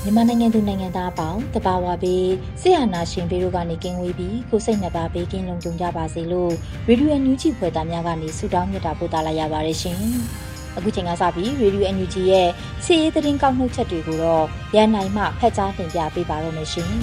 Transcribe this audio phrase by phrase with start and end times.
[0.04, 2.28] မြန်မာနိုင်ငံသူနိုင်ငံသားအပေါင်းတဘာဝပေး
[2.62, 6.52] ဆရာနာရှင်ပေတို့ကနေကင်းဝေးပြီးကိုစိတ်နှစ်ပါးဘေးကင်းလုံခြုံကြပါစေလို့
[6.88, 10.00] ရေဒီယိုအန်ယူဂျီဖွယ်သားများကနေဆုတောင်းမြတ်တာပို့သလာရပါတယ်ရှင်။
[10.78, 12.50] အခုချိန်ကစပြီးရေဒီယိုအန်ယူဂျီရဲ့
[12.86, 16.90] စီရေးသတင်းကောက်နှုတ်ချက်တွေကိုတော့ရန်နိုင်မှဖတ်ကြားတင်ပြပေးပါရမရှင်။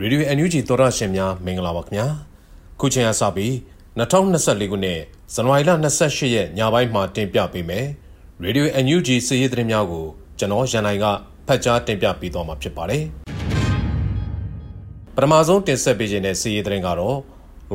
[0.00, 2.06] ရေဒီယိုအန်ယူဂျီသောရရှင်များမင်္ဂလာပါခင်ဗျာ။
[2.80, 3.52] ခုချိန်ကစပြီး
[3.98, 5.00] 2024ခုနှစ်
[5.34, 5.70] ဇန်နဝါရီလ
[6.02, 7.86] 28ရက်ညပိုင်းမှာတင်ပြပေးမယ်။
[8.44, 10.04] Radio NUG စီးရီးသတင်းများကို
[10.38, 11.06] ကျွန်တော်ရန်နိုင်က
[11.46, 13.04] ဖတ်ကြားတင်ပြပေးသွားမှာဖြစ်ပါတယ်။
[15.14, 17.16] ပထမဆုံးတင်ဆက်ပေးခြင်းတဲ့စီးရီးသတင်းကတော့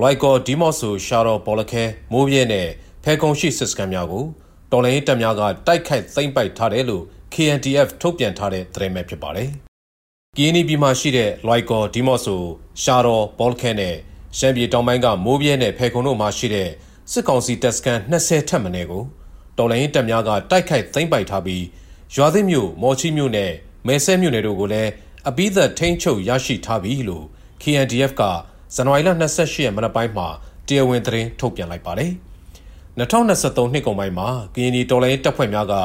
[0.02, 2.68] Loico Dimoso Sharo Polake မိုးပြဲနဲ့
[3.04, 4.24] ဖဲကုံရှိစစ်စကန်များကို
[4.72, 9.50] တော်လိုင်းတပ်များကတိုက်ခိုက်သိမ်းပိုက်ထားတယ်လို့ KNDF ထုတ်ပြန်ထားတဲ့သတင်းပဲဖြစ်ပါတယ်။
[10.38, 12.36] ကီနီပြည်မှာရှိတဲ့ Loico Dimoso
[12.84, 13.96] Sharo Polake နဲ့
[14.38, 16.70] ရှမ်းပြည်တောင်ပိုင်းကမိုးပြဲနဲ့ဖဲခုံတို့မှာရှိတဲ့
[17.14, 19.04] စစ်ကောင်စီတပ်စခန်း20ထက်မနည်းကို
[19.58, 21.64] တော်လိုင်းတပ်များကတိုက်ခိုက်သိမ်းပိုက်ထားပြီး
[22.16, 23.52] ရွာသိမ်းမြို့မော်ချီမြို့နဲ့
[23.88, 24.92] မဲဆဲမြို့နယ်တို့ကိုလည်း
[25.30, 27.26] အပိသက်ထိန်းချုပ်ရရှိထားပြီလို့
[27.62, 28.24] KNDF က
[28.76, 30.28] ဇန်နဝါရီလ28ရက်မနက်ပိုင်းမှာ
[30.68, 32.12] တရားဝင်သတင်းထုတ်ပြန်လိုက်ပါတယ်။
[33.00, 35.76] 2023နှစ်ကုန်ပိုင်းမှာကရင်ပြည်တော်လိုင်းတပ်ဖွဲ့များက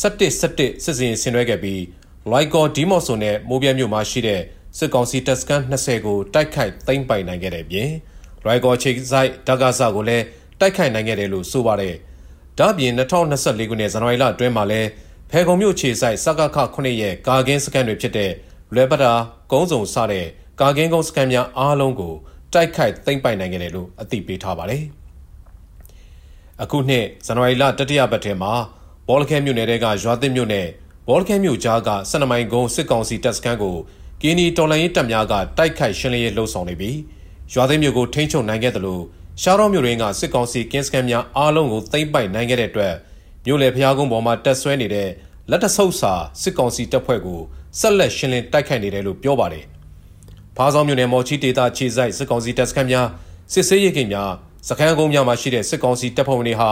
[0.00, 1.82] 17 17စစ်စင်ဆင်နွှဲခဲ့ပြီး
[2.30, 4.40] လိုက်ကော်ဒီမော့ဆိုနဲ့မိုးပြဲမြို့မှာရှိတဲ့
[4.78, 7.90] စစ်ကောင်စီတပ်စခန်း20ကိုတိုက်ခိုက်သိမ်းပိုက်နိုင်ခဲ့တဲ့ပြင်
[8.44, 10.24] ရိုက်ကော်ချိတ်ဆိုင်ဒဂါဆာကိုလည်း
[10.60, 11.94] တိုက်ခိုက်နိုင်ခဲ့တယ်လို့ဆိုပါတယ်။
[12.58, 14.88] ဒါ့အပြင်2024ခုနှစ်ဇန်နဝါရီလအတွင်းမှာလည်း
[15.30, 18.30] ဖဲခုံမြို့ခြေဆိုင်စကခ9ရဲ့ကာကင်းစခန်းတွေဖြစ်တဲ့
[18.74, 19.12] လွယ်ပတာ
[19.52, 20.26] ကုန်းစုံစတဲ့
[20.60, 22.14] ကာကင်းကုန်းစခန်းများအားလုံးကို
[22.52, 24.82] တိုက်ခိုက်သိမ်းပိုက်နိုင်ခဲ့တယ်လို့အသိပေးထားပါတယ်။
[26.62, 28.52] အခုနှစ်ဇန်နဝါရီလတတိယပတ်ထဲမှာ
[29.08, 30.66] ဘောလခဲမြို့နယ်ကရွာသစ်မြို့နယ်
[31.08, 33.76] ဘောလခဲမြို့ကြားကစနမိုင်ကုန်းစစ်ကောင်စီတပ်စခန်းကို
[34.22, 36.98] ကင်းနီတော်လှန်ရေးတပ်များကတိုက်ခိုက်ရှင်းလင်းရေးလှုံ့ဆော်နေပြီး
[37.52, 39.02] ရွာသိမ်းမြို့ကိုထိန်းချုပ်နိုင်ခဲ့တယ်လို့
[39.42, 42.94] ရှားတော်မြို့ရင်းကစစ်ကောင်စီကင်းစခန်းများအားလုံးကိုသိမ်းပိုက်နိုင်ခဲ့တဲ့အတွက်
[43.46, 45.08] မြို့လေဖျားကုန်းပေါ်မှာတက်ဆွဲနေတဲ့
[45.50, 46.12] လက်တဆုပ်စာ
[46.42, 47.40] စစ်ကောင်စီတပ်ဖွဲ့ကို
[47.78, 49.64] ဆက်လက်ရှင်းလင်းတိုက်ခိုက်နေတယ်လို့ပြောပါတယ်။
[50.56, 53.06] ဖားဆောင်မြို့နယ်မော်ချီဒေတာခြေဆိုင်စစ်ကောင်စီတပ်စခန်းများ
[53.52, 54.30] စစ်ဆေးရေးကိန်းများ
[54.68, 56.70] စခန်းကုန်းများမှာရှိတဲ့စစ်ကောင်စီတပ်ဖွဲ့ဝင်တွေဟာ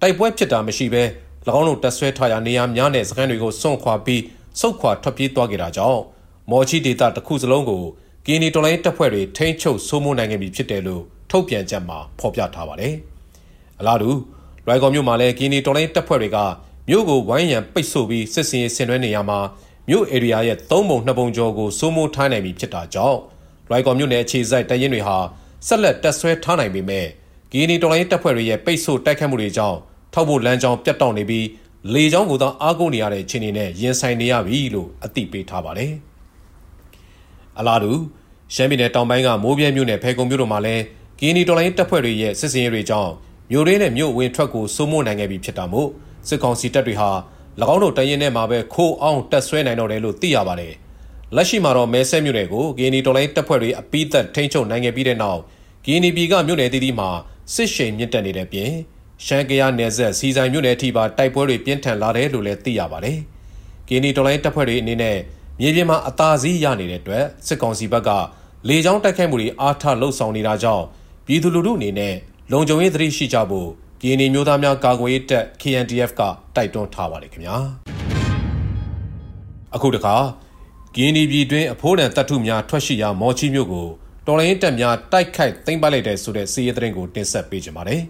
[0.00, 1.02] တိုက်ပွဲဖြစ်တာမရှိဘဲ၎
[1.58, 4.22] င်းတို့တပ်ဆွဲထားရာနေရာများနဲ့စခန်းတွေကိုစွန့်ခွာပြီး
[4.60, 6.02] စုခွာထွက်ပြေးသွားကြတာကြောင့်
[6.50, 7.82] မော်ချီဒေတာတစ်ခုစလုံးကို
[8.26, 12.94] ကင်းနီတော်လိုင်းတပ်ဖွဲ့တွေထိန်းချုပ်စိုးမိုးနိုင်ခဲ့ပြီဖြစ်တယ်လို့ ထုတ်ပြန်ချက်မှာဖော်ပြထားပါတယ်။
[13.80, 14.10] အလားတူ
[14.66, 16.38] လွိုင်ကော်မြို့မှာလည်းကင်းနီတော်လိုင်းတပ်ဖွဲ့တွေက
[16.88, 19.38] မြို့ကိုဝိုင်းရံပိတ်ဆို့ပြီးစစ်စင်ရေးဆင်နွှဲနေရမှာ
[19.88, 23.18] မြို့ဧရိယာရဲ့သုံးပုံနှစ်ပုံကျော်ကိုစိုးမိုးထားနိုင်ပြီဖြစ်တာကြောင့်
[23.68, 25.16] လွိုင်ကော်မြို့နယ်အခြေစိုက်တရင်တွေဟာ
[25.66, 27.06] ဆက်လက်တက်ဆွဲထားနိုင်ပေမဲ့
[27.52, 29.78] ကင်းနီတော်လိုင်းတပ်ဖွဲ့တွေရဲ့ပိတ်ဆို့တိုက်ခတ်မှုတွေကြောင့်
[30.14, 31.46] ထောက်ဖို့လမ်းကြောင်းပြတ်တောက်နေပြီး
[31.94, 35.92] လေကြောင်းကိုသာအားကိုးနေရတဲ့အခြေအနေနဲ့ရင်ဆိုင်နေရပြီလို့အသိပေးထားပါတယ်။
[37.58, 37.92] အလားတူ
[38.54, 40.82] ရှမ်းပြည်နယ်တောင်ပိုင်းကမိုးပြဲမြို့နယ်ဖဲကုံမြို့တို့မှာလည်း
[41.20, 43.12] ကင်းနီတော်လိုင်းတပ်ဖွဲ့တွေရဲ့စစ်စင်ရေးတွေကြောင့်
[43.50, 45.88] မြို့ရင်းနဲ့မြို့ဝင်ထွက်ကိုစိုးမိုးနိုင်ခဲ့ပြီဖြစ်တာမို့
[46.28, 47.10] စစ်ကောင်စီတပ်တွေဟာ၎
[47.74, 50.72] င်းတို့တရင်ထဲမှာပဲခိုးအောင်တက်ဆွဲနိုင်တော့တယ်လို့သိရပါတယ်။
[51.34, 55.40] လက်ရှိမှာတော့မဲဆဲမြို့နယ်ကိုကင်းနီတော်လိုင်းတပ်ဖွဲ့တွေအပိသက်ထိန်းချုပ်နိုင်ခဲ့ပြီးတဲ့နောက်
[55.86, 57.10] ကင်းနီပြည်ကမြို့နယ်တည်တည်မှာ
[57.54, 58.70] စစ်ရှိန်မြင့်တက်နေတဲ့ပြင်
[59.24, 63.18] ရှမ်းကရနယ်ဆက်စီဆိုင်မြို့နယ်အထိပါတိုက်ပွဲတွေပြင်းထန်လာတယ်လို့လည်းသိရပါတယ်။
[63.88, 65.18] ကင်းနီတော်လိုင်းတပ်ဖွဲ့တွေအနေနဲ့
[65.60, 68.10] မြေပြင်မှာအသာစီးရနေတဲ့အတွက်စစ်ကောင်စီဘက်က
[68.68, 70.84] လေကြောင်းတိုက်ခိုက်မှုတွေအားထားလှုပ်ဆောင်နေတာကြောင့်
[71.30, 72.14] ပြည်သူလူထုအနေနဲ့
[72.52, 73.68] လုံခြုံရေးသတိရှိကြဖို့
[74.00, 76.22] ပြည်내မျိုးသားများကာကွယ်ရေးတပ် KNDF က
[76.56, 77.56] တိုက်တွန်းထားပါတယ်ခင်ဗျာ
[79.74, 80.14] အခုတခါ
[80.96, 83.88] ကင်းဒီပြည်တွင်းအဖိုးတန်တပ်ထုများထွက်ရှိရာမော်ချီမြို့ကို
[84.26, 88.02] တော်လိုင်းတပ်များတိုက်ခိုက်သိမ်းပိုက်လိုက်တဲ့ဆိုတဲ့စီးရဲသတင်းကိုတင်ဆက်ပေးကြပါမယ်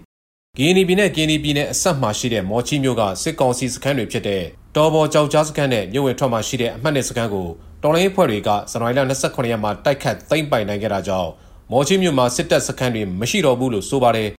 [0.59, 4.43] ကင်းဒီပြည်နဲ့ကင်းဒီပြည်နဲ့အဆက်မှာရှိတဲ့မော်ချီမြို့ကစစ်ကောင်စီစခန်းတွေဖြစ်တဲ့
[4.77, 7.49] တော်ဘော်ကြောက်ကြားစခန်းနဲ့မြို့ဝင်ထွက်မှာရှိတဲ့အမှတ်နှစ်စခန်းကို
[7.83, 11.31] တော်လိုင်းဖွဲ့တွေကဇန်နဝါရီလ29ရက်မှာတိုက်ခတ်သိမ်းပိုက်နိုင်ခဲ့တာကြောင့်
[11.73, 14.31] မော်ချီမြို့မှာစစ်တပ်စခန်းတွေမရှိတော့ဘူးလို့ဆိုပါတယ်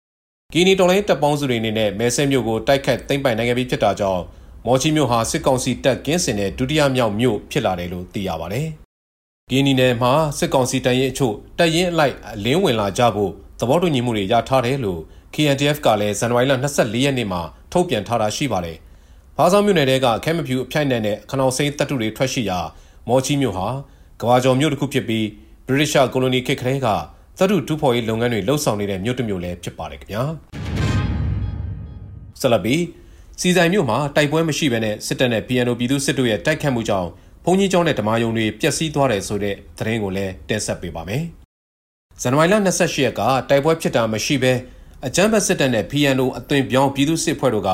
[0.53, 4.23] ကီနီတော်လိုင်းတပ်ပေါင်းစုတွေအနေနဲ့မဲဆဲမြို့ကိုတိုက်ခတ်သိမ်းပိုင်နိုင်ခဲ့ပြီးဖြစ်တာကြောင့်
[4.65, 8.67] မော်ချီမြို့ဟာစစ်ကောင်စီတပ်ကင်းစင်တဲ့ဒုတိယမြောက်မြို့ဖြစ်လာတယ်လို့သိရပါတယ်။
[9.49, 15.01] ကီနီနယ်မှာစစ်ကောင်စီတပ်ရင်းအချို့တပ်ရင်းအလိုက်အလင်းဝင်လာကြဖို့သဘောတူညီမှုတွေရထားတယ်လို့
[15.33, 17.41] KNDF ကလည်းဇန်နဝါရီလ24ရက်နေ့မှာ
[17.71, 18.77] ထုတ်ပြန်ထားတာရှိပါတယ်။
[19.37, 22.59] ဘားဆောင်မြို့နယ်တဲကခဲမဖြူအဖိုက်နယ်နဲ့ခနောင်စိမ်းတပ်တုတွေထွက်ရှိရာ
[23.07, 23.67] မော်ချီမြို့ဟာ
[24.21, 25.25] ကဘာကျော်မြို့တစ်ခုဖြစ်ပြီး
[25.67, 26.87] ဗြိတိရှကိုလိုနီခေတ်ကလေးက
[27.39, 30.23] သတ္တုတူဖော်ရေးလုပ်ငန်းတွေလှုပ်ဆောင်နေတဲ့မြို့တစ်မြို့လည်းဖြစ်ပါတယ်ခင်ဗျာ
[32.41, 32.75] ဆလဘီ
[33.39, 37.09] စီဆိုင်မြို့မှာတိုက်ပွဲမရှိဘဲနဲ့စစ်တပ်နဲ့ PNO ပြည်သူစစ်တို့ရဲ့တိုက်ခတ်မှုကြောင့်
[37.45, 41.23] ဘုံကြီးကျောင်းနဲ့ဓမာယုံတွေပျက်စီးသွားတယ်ဆိုတဲ့သတင်းကိုလည်းတင်ဆက်ပေးပါမယ်
[42.21, 44.53] ဇန်နဝါရီလ28ရက်ကတိုက်ပွဲဖြစ်တာမရှိဘဲ
[45.07, 47.69] အကြမ်းဖက်စစ်တပ်နဲ့ PNO အသွင်ပြောင်းပြည်သူစစ်ဖွဲ့တို့က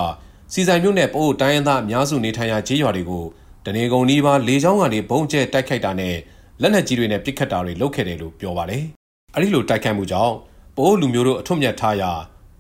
[0.53, 3.25] စီဆိုင်မြို့နယ်ပို့တိုင်းရင်းသားအများစုနေထိုင်ရာခြေရွာတွေကို
[3.65, 6.15] တနေကုန်နီးပါးလေကြောင်းကနေဘုံကျဲတိုက်ခိုက်တာနဲ့
[6.61, 8.85] လက်နက်ကြီးတွေနဲ့ပစ်ခတ်တာတွေလုပ်ခဲ့တယ်လို့ပြောပါတယ်။
[9.35, 10.35] အဲဒီလိုတိုက်ခိုက်မှုကြောင့်
[10.77, 12.11] ပိုးလူမျိုးတို့အထွတ်မြတ်ထားရာ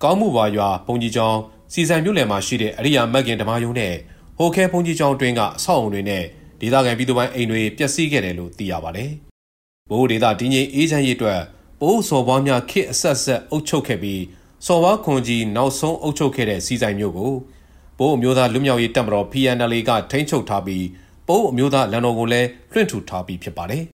[0.03, 1.39] ကောင်းမှုပါရွာဘုံကြီးကျောင်း
[1.73, 3.93] စီဆိုင်မြို့နယ်မှာရှိတဲ့အရိယာမက်ကင်ဓမ္မယုံနဲ့
[4.37, 6.23] ဟိုခဲဘုံကြီးကျောင်းတွင်ကအဆောက်အုံတွေနဲ့
[6.61, 9.11] ဒေသခံပြည်သူပိုင်းအိမ်တွေပျက်စီးခဲ့တယ်လို့သိရပါတယ်။
[9.89, 11.41] ဘိုးဒေသတည်ငြိမ်အေးချမ်းရေးအတွက်
[11.81, 14.21] ပိုးစော်ပွားများခေတ်အဆက်ဆက်အုပ်ချုပ်ခဲ့ပြီး
[14.65, 17.33] စော်ဝါခွန်ကြီးနောက်ဆုံးအုပ်ချုပ်ခဲ့တဲ့စီဆိုင်မျိုးကို
[17.99, 20.85] ပိုးအမျိုးသားလူမျိုးရေးတပ်မတော် PNL ကထိန်းချုပ်ထားပြီး
[21.27, 23.85] ပိုးအမျိုးသားလန်တော်ကိုလည်းလွှင့်ထူထားပြီးဖြစ်ပါတယ်။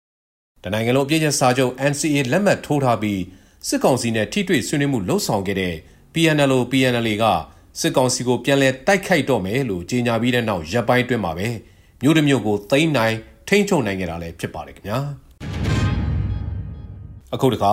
[0.64, 3.20] တနိုင်ငံလုံးအပြည့်အစုံစာချုပ် NCA လက်မှတ်ထိုးထားပြီး
[3.68, 5.74] စစ်ကောင်စီနဲ့ထိတွေ့ဆွေးနွေးမှုလှုပ်ဆောင်ခဲ့တဲ့
[6.14, 7.24] PNL PNL က
[7.80, 11.48] စစ်ကောင်စီကိုပြန်လည်တိုက်ခိုက်တော့မယ်လို့ကြေညာပြီးတဲ့နောက်ရပ်ပိုင်းတွင်းမှာပဲ
[12.02, 13.16] မြို့တစ်မြို့ကိုသိမ်းနိုင်
[13.48, 14.98] ထိန်းချုပ်နိုင်ကြတာလည်းဖြစ်ပါတယ်ခင်ဗျာ။
[17.34, 17.72] အခုတခါ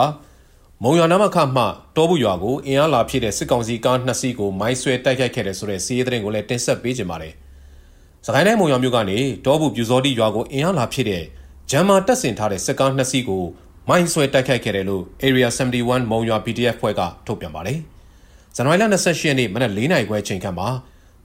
[0.84, 1.64] မုံရွာနာမခမှ
[1.96, 7.34] တောဘူးရွာကိုအင်အားလာဖြစ်တဲ့စစ်ကောင်စီကားနှစ်စီးကိုမိုင်းဆွဲတိုက်ခိုက်ခဲ့တဲ့ဆိုတဲ့စီးရဲတဲ့ရင်ကိုလည်းတင်ဆက်ပေးကြပါတယ်။
[8.26, 11.24] စကိုင်းတိုင်းမုံရွာမြို့ကနေတောဘူးပြူစောတိရွာကိုအင်အားလာဖြစ်တဲ့
[11.72, 13.44] ဂျမ်မာတက်ဆင်ထားတဲ့စစ်ကားနှစ်စီးကို
[13.90, 15.48] မိုင်းဆွဲတိုက်ခိုက်ခဲ့တယ်လို့ Area
[15.80, 17.80] 71မုံရွာ PDF ဖွဲ့ကထုတ်ပြန်ပါတယ်။
[18.56, 20.70] ဇန်နဝါရီလ28ရက်နေ့မနက်4နာရီခွဲချိန်ခန့်မှာ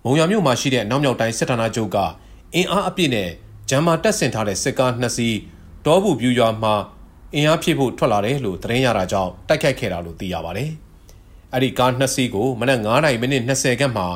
[0.05, 1.99] မုံရွာမြို့မှာရှိတဲ့နောက်မြောက်တိုင်းစစ်ဌာနချုပ်က
[2.55, 3.29] အင်အားအပြည့်နဲ့
[3.71, 5.37] ဂျမ်မာတက်ဆင်ထားတဲ့စစ်ကားနှစ်စီး
[5.87, 6.75] တောဘူးပြူရွာမှာ
[7.35, 10.71] အင်အားဖြည့်ဖို့ထွက်လာတယ်လို့သတင်းရတာကြောင့်တိုက်ခိုက်ခဲ့တာလို့သိရပါတယ်။
[11.53, 14.07] အဲ့ဒီကားနှစ်စီးကိုမနက်9:00မိနစ်20ခန့်မှာ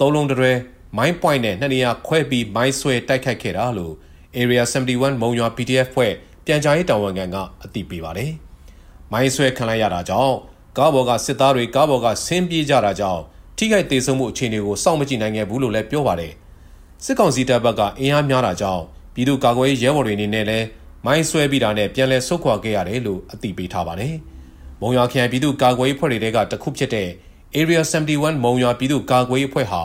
[0.00, 0.52] သုံးလုံးတရဲ
[0.96, 3.94] မိုင်းပွိုင်းနဲ့နှစ်နေရာခွဲပြီးမိုင်းဆွဲတိုက်ခိုက်ခဲ့တာလို့
[4.38, 6.12] Area 71မုံရွာ PDF ဖွဲ့
[6.44, 8.32] ပြန်ကြားရေးတာဝန်ခံကအသိပေးပါတယ်။
[9.12, 10.36] မိုင်းဆွဲခံလိုက်ရတာကြောင့်
[10.76, 13.22] ကားပေါ်ကစစ်သားတွေကားပေါ်ကဆင်းပြေးကြတာကြောင့်
[13.56, 16.32] ထိခိုက်ဒေဆုံးမှုအခြေအနေကိုစောင့်မကြည့်နိုင်ခဲ့ဘူးလို့လည်းပြောပါတယ်။
[17.04, 18.82] စစ်ကောင်စီတပ်ဘက်ကအင်အားများတာကြောင့်
[19.14, 20.66] ပြည်သူ့ကာကွယ်ရေးရဲဘော်တွေအနေနဲ့လည်း
[21.06, 24.14] မိုင်းဆွဲပြီးတာနဲ့ပြန်လည်ဆုတ်ခွာခဲ့ရတယ်လို့အသိပေးထားပါတယ်။
[24.80, 27.08] မုံရွာခရိုင်ပြည်သူ့ကာကွယ်ရေးအဖွဲ့တွေကတခုဖြစ်တဲ့
[27.56, 29.82] Area 71မုံရွာပြည်သူ့ကာကွယ်ရေးအဖွဲ့ဟာ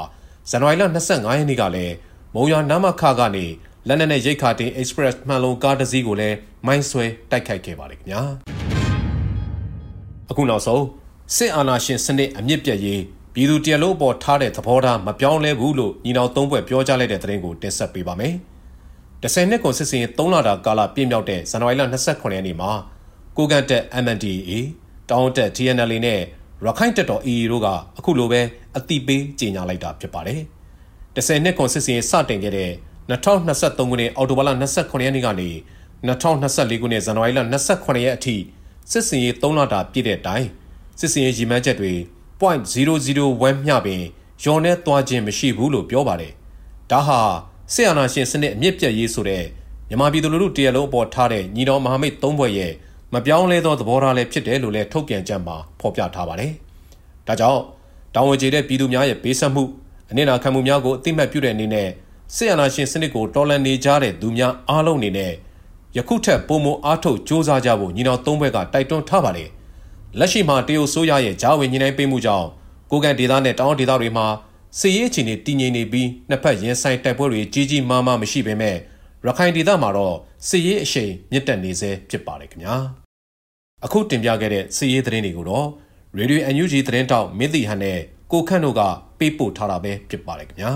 [0.50, 1.94] ဇန်နဝါရီလ25ရက်နေ့ကလည်း
[2.36, 3.46] မုံရွာနမခကနေ
[3.88, 8.22] လက်နက်နဲ့ရိတ်ခါတင် Express မှန်လုံးကားတစ်စီးကိုလည်းမိုင်းဆွဲတိုက်ခိုက်ခဲ့ပါတယ်ခင်ဗျာ
[10.30, 10.84] အခုနောက်ဆုံး
[11.36, 13.02] စစ်အာဏာရှင်စနစ်အမြင့်ပြတ်ရေး
[13.34, 18.34] ပြည်သူတရလုံးပေါ်ထားတဲ့သဘောထားမပြောင်းလဲဘူးလို့ညီနောင်သုံးဘွဲ့ပြောကြားလိုက်တဲ့သတင်းကိုတင်ဆက်ပေးပါမယ်။
[19.24, 22.72] 10နှစ်ကုန်စစ်စင်3လတာကာလပြည့်မြောက်တဲ့ဇန်နဝါရီလ29ရက်နေ့မှာ
[23.38, 24.52] ကိုကန်တက် MNDAA
[25.10, 26.20] တောင်းတက် TNL နဲ့
[26.66, 27.68] ရခိုင်တပ်တော် AA တို့က
[27.98, 28.42] အခုလိုပဲ
[28.78, 30.42] အတိပေးကြေညာလိုက်တာဖြစ်ပါတယ်။
[31.16, 32.72] 10နှစ်ကုန်စစ်စင်စတင်ခဲ့တဲ့
[33.10, 35.50] 2023ခုနှစ်အောက်တိုဘာလ29ရက်နေ့ကနေ
[36.08, 37.40] 2024ခုနှစ်ဇန်နဝါရီလ
[37.72, 38.36] 28ရက်အထိ
[38.92, 40.46] စစ်စင်ရေး3လတာပြည့်တဲ့တိုင်
[41.00, 41.94] စစ်စင်ရေးရည်မှန်းချက်တွေ
[42.42, 44.02] 0.001မျှပင်
[44.44, 46.34] ရော်နေသွားခြင်းမရှိဘူးလို့ပြောပါတယ်။
[46.92, 47.20] ဒါဟာ
[47.74, 49.44] ဆီယနာရှင်စနစ်အမြင့်ပြတ်ရေးဆိုတဲ့
[49.90, 52.72] မြန်မာပြည်သူလူထုတရလုံးအပေါ်ထားတဲ့ညီတော်မဟာမိတ်သုံးဘွဲ့ရဲ့
[53.14, 56.52] မပြောင်းလဲသောသဘောထားလည်းဖြစ်တယ်လို့လည်းထုတ်ပြန်ကြမှာဖော်ပြထားပါတယ်။
[57.28, 57.62] ဒါကြောင့်
[58.16, 59.64] တောင်ဝကျေတဲ့ပြည်သူများရဲ့ပေးဆက်မှု
[60.10, 61.90] အနစ်နာခံမှုများကိုအသိမှတ်ပြုတဲ့အနေနဲ့
[62.34, 65.34] ဆီယနာရှင်စနစ်ကိုတော်လှန်နေကြတဲ့သူများအားလုံးအနေနဲ့
[65.98, 69.50] ယခုထက်ပိုမိုအားထုတ်စ조사ကြဖို့ညီတော်သုံးဘွဲ့ကတိုက်တွန်းထားပါတယ်။
[70.20, 72.48] လက်ရှိမှာတရုတ်ဆိုးရရဲ့ဂျာဝင်ညီနိုင်ပေးမှုကြောင့်
[72.92, 74.28] ကိုကန်ဒေသနဲ့တောင်ဒေသတွေမှာ
[74.80, 78.76] စစ်ရေးအခြေအနေတည်ငြိမ်နေပြီးနှစ်ဖက်ရင်ဆိုင်တိုက်ပွဲတွေကြီးကြီးမားမားမရှိပေမဲ့
[79.26, 80.16] ရခိုင်ဒေသမှာတော့
[80.48, 82.76] စစ်ရေးအရှိန်မြင့်တက်နေဆဲဖြစ်ပါတယ်ခင်ဗျာ
[83.86, 85.68] အခုတင်ပြခဲ့တဲ့စစ်ရေးသတင်းတွေကိုတော့
[86.18, 88.00] Radio NUG သတင်းတောက်မင်းတီဟန်နဲ့
[88.32, 88.82] ကိုခန့်တို့က
[89.20, 90.72] ပေးပို့ထားတာပဲဖြစ်ပါတယ်ခင်ဗျာ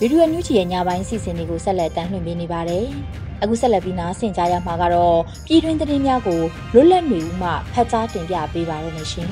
[0.00, 2.84] ဗီဒီယိုအန်ယူဂျီရဲ့ညပိုင်းစီစဉ်တွေကိုဆက်လက်တင်ပြနေပါတယ်။
[3.42, 6.40] အခုဆက်လက်ပြီးနားဆင်ကြရမှာကတော့ပြည်တွင်းသတင်းများကို
[6.74, 9.30] လွတ်လပ်နေဦးမှဖတ်ကြားတင်ပြပေးပါရမရှင်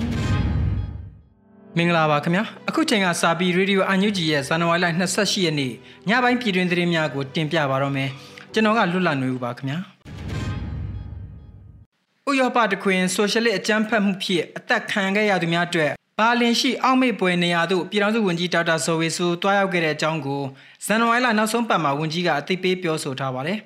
[1.76, 5.72] မင်္ဂလာပါခင်ဗျာအခုချိန်ကစာပီရေဒီယိုအန်ယူဂျီရဲ့ဇန်နဝါရီလ28ရက်နေ့
[6.08, 8.10] ညပိုင်းပြည်တွင်းသတင်းများကိုတင်ပြပါတော့မယ်
[8.52, 9.78] ကျွန်တော်ကလွတ်လပ်နေဦးပါခင်ဗျာ
[12.28, 20.42] ဥရောပတခွင်ဆိုရှယ်လစ်အကြမ်းဖက်မှုဖြင့်အသက်ခံခဲ့ရသူများအတွက် ဘာလင်ရှိအောက်မေ့ပွဲနေရာသို့ပြည်ထောင်စုဝန်ကြီးဒေါက်တာဇော်ဝေဆူတွားရောက်ခဲ့တဲ့အကြောင်းကို
[20.86, 23.58] ဇန်နဝါရီလနောက်ဆုံးပတ်မှာဝန်ကြီးကအသိပေးပြောဆိုထားပါတယ်။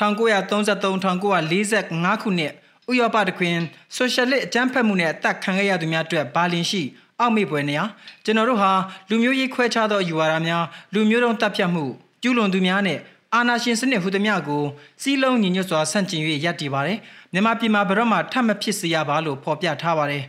[0.00, 2.52] 1933-1945ခုနှစ်
[2.90, 3.54] ဥရောပတခွင်
[3.96, 6.82] ဆိုရှယ်လစ်အကြမ်းဖက်မှုနဲ့အသက်ခံခဲ့ရသူများအတွက်ဘာလင်ရှိ
[7.18, 7.84] အောက်မေ့ပွဲနေရာ
[8.24, 8.72] ကျွန်တော်တို့ဟာ
[9.08, 11.84] လူမျိုးရေးခွဲခြားသောယူဝါဒများလူမျိုးတုံးတပ်ဖြတ်မှု
[12.22, 12.98] ကျူးလွန်သူများနဲ့
[13.34, 14.62] အာဏာရှင်စနစ်ဟူသည်များကို
[15.02, 16.98] စီးလုံးညီညွတ်စွာဆန့်ကျင်၍ရပ်တည်ပါတယ်
[17.32, 20.24] မြန်မာပြည်မှာဘရော့မှထပ်မဖြစ်စေရပါလို့ဖော်ပြထားပါတယ်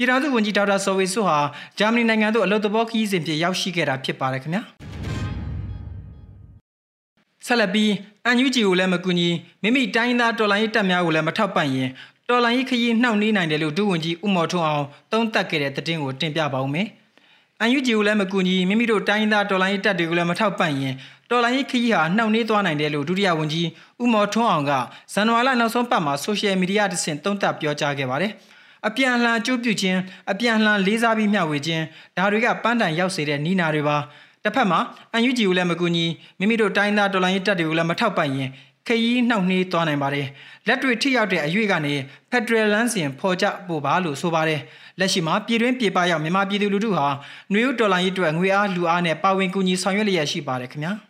[0.00, 1.38] ပြည်ထောင်စုဝန်ကြီးဒေါက်တာစောဝေစုဟာ
[1.78, 4.62] ဂျာမနီနိုင်ငံသို့အလုပ်သဘောခရီးစဉ်ဖြင့်ရောက်ရှိခဲ့တာဖြစ်ပါတယ်ခင်ဗျာ
[7.46, 7.92] ဆက်လက်ပြီး
[8.24, 9.28] အန်ယူဂျီကိုလည်းမကူညီ
[9.62, 11.88] မိမိတိုင်းသားတော်လိုင်းတပ်များကိုလည်းမထောက်ပံ့ရင်
[12.28, 16.86] တော်လိုင်းခရီးနှောင့်နှေးနိုင်တယ်လို့ဒုဝန်ကြီးဦးမော်ထွန်းအောင်သုံးသပ်ခဲ့တဲ့သတင်းကိုတင်ပြပါဦးမယ်။
[17.60, 20.94] အန်ယူဂျီကိုလည်းမကူညီမိမိတို့တိုင်းသားတော်လိုင်းတပ်တွေကိုလည်းမထောက်ပံ့ရင်
[21.30, 23.68] တော်လိုင်းခရီးဟာနှောင့်နှေးသွားနိုင်တယ်လို့ဒုတိယဝန်ကြီး
[24.02, 24.72] ဦးမော်ထွန်းအောင်က
[25.12, 28.32] ဇန်နဝါရီလနောက်ဆုံးပတ်မှာဆိုရှယ်မီဒီယာတစ်ဆင့်သုံးသပ်ပြောကြားခဲ့ပါတယ်။
[28.88, 29.98] အပြန်အလှန်ကြိုးပြုခြင်း
[30.30, 31.84] အပြန်အလှန်လေးစားပြီးမျှဝေခြင်း
[32.16, 33.98] ဒါတွေကပန်းတိုင်ရောက်စေတဲ့နီးနာတွေပါ။
[34.44, 34.80] တစ်ဖက်မှာ
[35.12, 36.06] အန်ယူဂျီကိုလည်းမကူညီ
[36.38, 38.48] မိမိတို့တိုင်းသားတော်လိုင်းတပ်တွေကိုလည်းမထောက်ပံ့ရင်
[38.86, 40.26] ခရီးနှောက်နှေးသွားနိုင်ပါတယ်
[40.66, 41.94] လက်တွေထိရောက်တဲ့အရွေ့ကနေ
[42.30, 44.60] ဖက်ဒရယ်လမ်းစဉ်ဖော်ကြပို့ပါလို့ဆိုပါတယ်
[44.98, 47.06] လက်ရှိမှာပြည်တွင်းပြည်ပရောက်မြန်မာပြည်သူလူထုဟာ
[47.52, 51.09] နှွေဦးဒေါ်လာရေးအတွက်ငွေအားလူအားနဲ့ပါဝင်ကူညီဆောင်ရွက်လျက်ရှိပါတယ်ခင်ဗျာ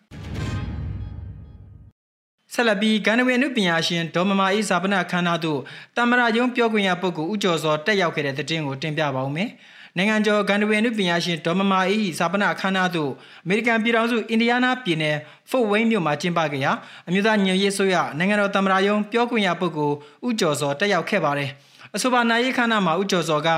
[2.54, 5.60] ဆက်လက်ပြီးဂန္ဓဝေနုပညာရှင်ဒေါ်မမာအေးဇာပနခန္ဓာတို့
[5.96, 9.48] တမရယုံပြောခွင့်ရပုဂ္ဂိုလ်ဦးကျော်စောတက်ရောက်ခဲ့တဲ့တဲ့တင်ကိုတင်ပြပါဦးမယ်။
[9.96, 13.10] နိုင်ငံကျော်ဂန္ဓဝေနုပညာရှင်ဒေါ်မမာအေးစာပနာအခမ်းအနားသို့
[13.44, 15.16] အမေရိကန်ပြည်ထောင်စုအင်ဒီယားနားပြည်နယ်
[15.50, 16.72] ဖို့ဝိန်းမြို့မှာကျင်းပခဲ့ရာ
[17.08, 21.50] အမျိုးသားညွရေးဆိုရနိုင်ငံတော်သမ္မတရုံးပြောခွင့်ရပုဂ္ဂိုလ်ဦးကျော်စောတက်ရောက်ခဲ့ပါတယ်။
[21.94, 23.48] အဆိုပါနိုင်ရေးခမ်းနားမှာဦးကျော်စောက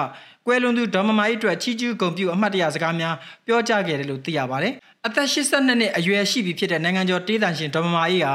[0.46, 3.14] ကွယ်လွန်သူဒေါ်မမာအေးအတွက်ချီးကျူးဂုဏ်ပြုအမှတ်တရစကားများ
[3.46, 4.72] ပြောကြားခဲ့တယ်လို့သိရပါတယ်။
[5.08, 8.34] အသက်82နှစ်အရွယ်ရှိပြီဖြစ်တဲ့နိုင်ငံကျော်တေးတန်ရှင်ဒေါ်မမာအေးဟာ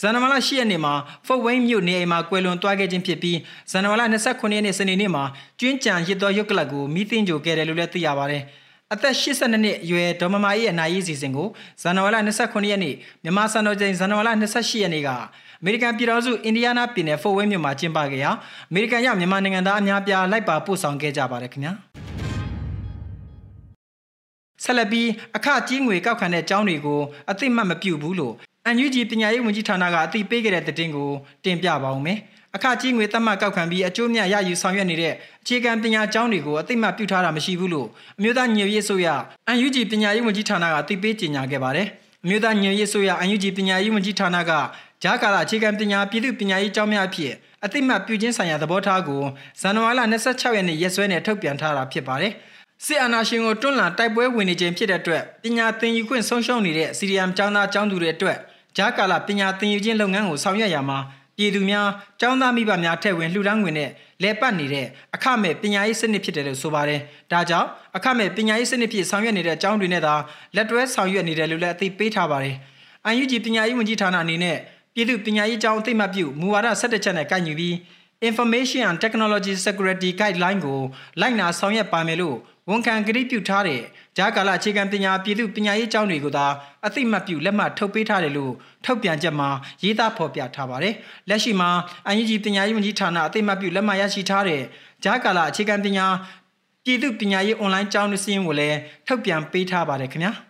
[0.00, 0.94] ဇန်နဝါရီလ10ရက်နေ့မှာ
[1.26, 3.38] ဖော့ဝိန်းမြို့နေအိမ်မှာကွယ်လွန်သွားခဲ့ခြင်းဖြစ်ပြီး
[3.70, 5.24] ဇန်နဝါရီလ29ရက်နေ့စနေနေ့မှာ
[5.60, 8.42] ကျွင်းကြံရစ်သောရုပ်ကလပ်ကိုမိသိင်ကြိုခဲ့တယ်လို့လည်းသိရပါတယ်။
[8.92, 11.48] အသက်82နှစ်အရွယ်ဒေါ်မမာအေးရဲ့နိုင်ရေးစီစဉ်ကို
[11.82, 15.08] ဇန်နဝါရီလ29ရက်နေ့မြန်မာစံတော်ချိန်ဇန်နဝါရီလ28ရက်နေ့က
[15.60, 18.30] အမေရိကန်ပြည်ထောင်စုအင်ဒီယားနားပြည်နယ်ဖော့ဝိန်းမြို့မှာကျင်းပခဲ့ရာ
[18.70, 21.74] အမေရိကန်ရောက်မြန်မာနိုင်ငံသားအများပြားလိုက်ပါပို့ဆောင်ခဲ့ကြပါတယ်ခင်ဗျာ။
[24.64, 27.00] ဆက်လက်ပြီးအခကြီးငွေကောက်ခံတဲ့ကျောင်းတွေကို
[27.30, 28.34] အသိမှတ်မပြုဘူးလို့
[28.66, 31.10] အန်ယူဂျီပညာရေးဝန်ကြီးဌာနကအသိပေးခဲ့တဲ့သတင်းကို
[31.44, 32.18] တင်ပြပါဦးမယ်။
[32.56, 37.88] အခကြီးငွေသတ်မှတ်ကောက်ခံပြီးအကျိုးမြတ်ရယူဆောင်ရွက်နေတဲ့အခြေခံပညာကျောင်းတွေကိုအသိမှတ်ပြုထားတာမရှိဘူးလို့
[38.18, 39.08] အမျိုးသားညွရေးဆိုရ
[39.46, 41.86] အန်ယူဂျီပညာရေးဝန်ကြီးဌာနကအသိပေးကြေညာခဲ့ပါတယ်။
[42.24, 44.52] အမျိုးသားညွရေးဆိုရအန်ယူဂျီပညာရေးဝန်ကြီးဌာနက
[45.02, 47.32] ဂျာကာလာအခြေခံပညာပြည်သူပညာရေးကျောင်းများအဖြစ်
[47.64, 49.22] အသိမှတ်ပြုခြင်းဆိုင်ရာသဘောထားကို
[49.60, 52.32] ဇန်နဝါရီလ26ရက်နေ့ရက်စွဲနဲ့ထုတ်ပြန်ထားတာဖြစ်ပါတယ်။
[52.86, 58.38] စစ်အာဏာရှင်ကိုတွန်းလှန်တိုက်ပွဲဝင်နေခြင်းဖြစ်တဲ့အတွက်ပညာသင်ယူခွင့်ဆုံးရှုံးနေတဲ့စီရီယမ်ကျောင်းသားကျောင်းသူတွေအတွက်
[58.76, 60.98] ဂျာကာလာပညာသင်ယူခြင်းလုပ်ငန်းကိုဆောင်ရွက်ရမှာ
[61.36, 61.88] ပြည်သူများ
[62.20, 63.90] ကျောင်းသားမိဘများထည့်ဝင်လှူဒါန်းငွေနဲ့
[64.22, 67.00] လဲပတ်နေတဲ့အခမဲ့ပညာရေးစနစ်ဖြစ်တယ်လို့ဆိုပါတယ်။
[67.32, 70.14] ဒါကြောင့်အခမဲ့ပညာရေးစနစ်ဖြစ်ဆောင်ရွက်နေတဲ့ကျောင်းတွေနဲ့သာ
[70.56, 72.56] လက်တွဲဆောင်ရွက်နေတယ်လို့လည်းအသိပေးထားပါတယ်။
[73.22, 74.56] UNG ပညာရေးဝန်ကြီးဌာနအနေနဲ့
[74.94, 77.74] ပြည်သူပညာရေးကျောင်းအသိမှတ်ပြုမူဝါဒ17ချက်နဲ့ကိုက်ညီပြီး
[78.28, 80.80] Information and Technology Security Guideline ကို
[81.20, 82.36] လိုက်နာဆောင်ရွက်ပါမယ်လို့
[82.70, 83.80] ဝန်ခံကတိပြုထားတဲ့
[84.16, 86.46] ဂျာကာလအခြေခံပညာပြည်သူပညာရေးကျောင်းတွေကိုသာ
[86.86, 88.52] အသိမှတ်ပြုလက်မှတ်ထုတ်ပေးထားတယ်လို့
[88.84, 89.48] ထုတ်ပြန်ချက်မှာ
[89.82, 90.94] ရေးသားဖော်ပြထားပါတယ်။
[91.28, 91.70] လက်ရှိမှာ
[92.06, 94.62] အန်ယူဂျီပညာရေးဝန်ကြီးဌာနအသိမှတ်ပြုလက်မှတ်ရရှိထားတဲ့
[95.04, 96.06] ဂျာကာလအခြေခံပညာ
[96.84, 100.32] ပြည်သူပညာရေးအွန်လိုင်းကျောင်းစီးရင်ကိုလည်းထုတ်ပြန်ပေးထားပါတယ်ခင်ဗျာ။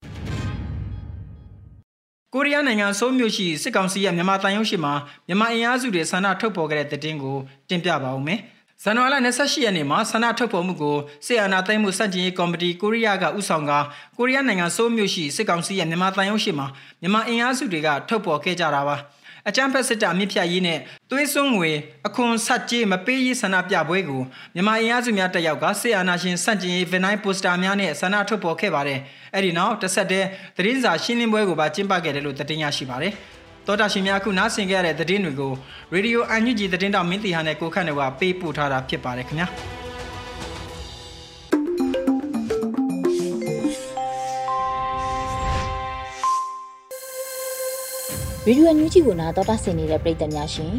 [2.34, 4.92] ကိုရီးယားနိုင်ငံဆိုးမြို့ရှိစစ်ကောင်စီရဲ့မြန်မာတန်ရုံးရှိမှာ
[5.26, 7.36] မြန်မာအင်အားစုတွေဆန္ဒထုတ်ဖော်ခဲ့တဲ့တဲ့တင်ကို
[7.68, 8.40] တင်ပြပါဦးမယ်။
[8.84, 13.72] ဇန်နဝါရီလ28ရက်နေ့မှာဆန္ဒထုတ်ဖော်မှုကိုစစ်အာဏာသိမ်းမှုစတင်ရေးကော်မတီကိုရီးယားကဥဆောင်က
[14.18, 16.66] ကိုရီးယားနိုင်ငံဆိုးမြို့ရှိစစ်ကောင်စီရဲ့မြန်မာတန်ရုံးရှိမှာ
[17.00, 18.96] မြန်မာအင်အားစုတွေကထုတ်ဖော်ခဲ့ကြတာပါ
[19.48, 20.78] အကြမ်းဖက်စစ်တပ်အမြင့်ဖြတ်ရေးနဲ့
[21.10, 21.70] သွေးစွန်းငွေ
[22.06, 24.22] အခွန်ဆက်ကြေးမပေးရေးဆန္ဒပြပွဲကို
[24.54, 28.98] မြန်မာအင်အားစုများတက်ရောက်ကစစ်အာဏာရှင်စန့်ကျင်ရေးဗင်နိုင်းပိုစတာများနဲ့ဆန္ဒထုတ်ဖော်ခဲ့ပါတယ်။
[29.34, 33.14] အဲဒီနောက်တစ်ဆက်တည်းသတင်းစာရှင်းလင်းပွဲကိုပါကျင်းပခဲ့တယ်လို့သတင်းရရှိပါတယ်။
[33.70, 35.52] တောတာရှင်များအခုနားဆင်ကြရတဲ့သတင်းတွေကို
[35.92, 39.48] ရေဒီယိုအန်ယူဂျီသတင်းတောင်မင်းတီဟာနဲ့ကိုခန့်တွေကပေးပို့ထားတာဖြစ်ပါတယ်ခင်ဗျာ
[48.46, 50.74] ရေဒီယိုညူးဂျီကိုနာတော်တာဆင်နေတဲ့ပရိသတ်များရှင်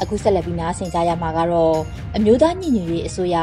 [0.00, 1.76] အခုဆက်လက်ပြီးနားဆင်ကြရမှာကတော့
[2.16, 3.36] အမျိုးသားညီညွတ်ရေးအစိုးရ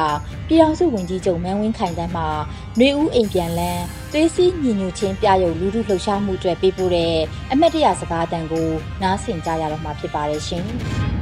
[0.47, 7.15] ပြည်ထောင်စုဝန်ကြီးချုပ်မန်းဝင်းခိုင်တန်းမှຫນွေဦးအိမ်ပြန်လန်း သွေးစည်းညီညွတ်ခြင်းပြရုပ်လူထုလှုပ်ရှားမှုအတွက်ပေးပို့တဲ့
[7.51, 8.67] အမတ်တရစကားအတန်ကို
[9.01, 10.65] နားဆင်ကြရတော့မှာဖြစ်ပါတယ်ရှင်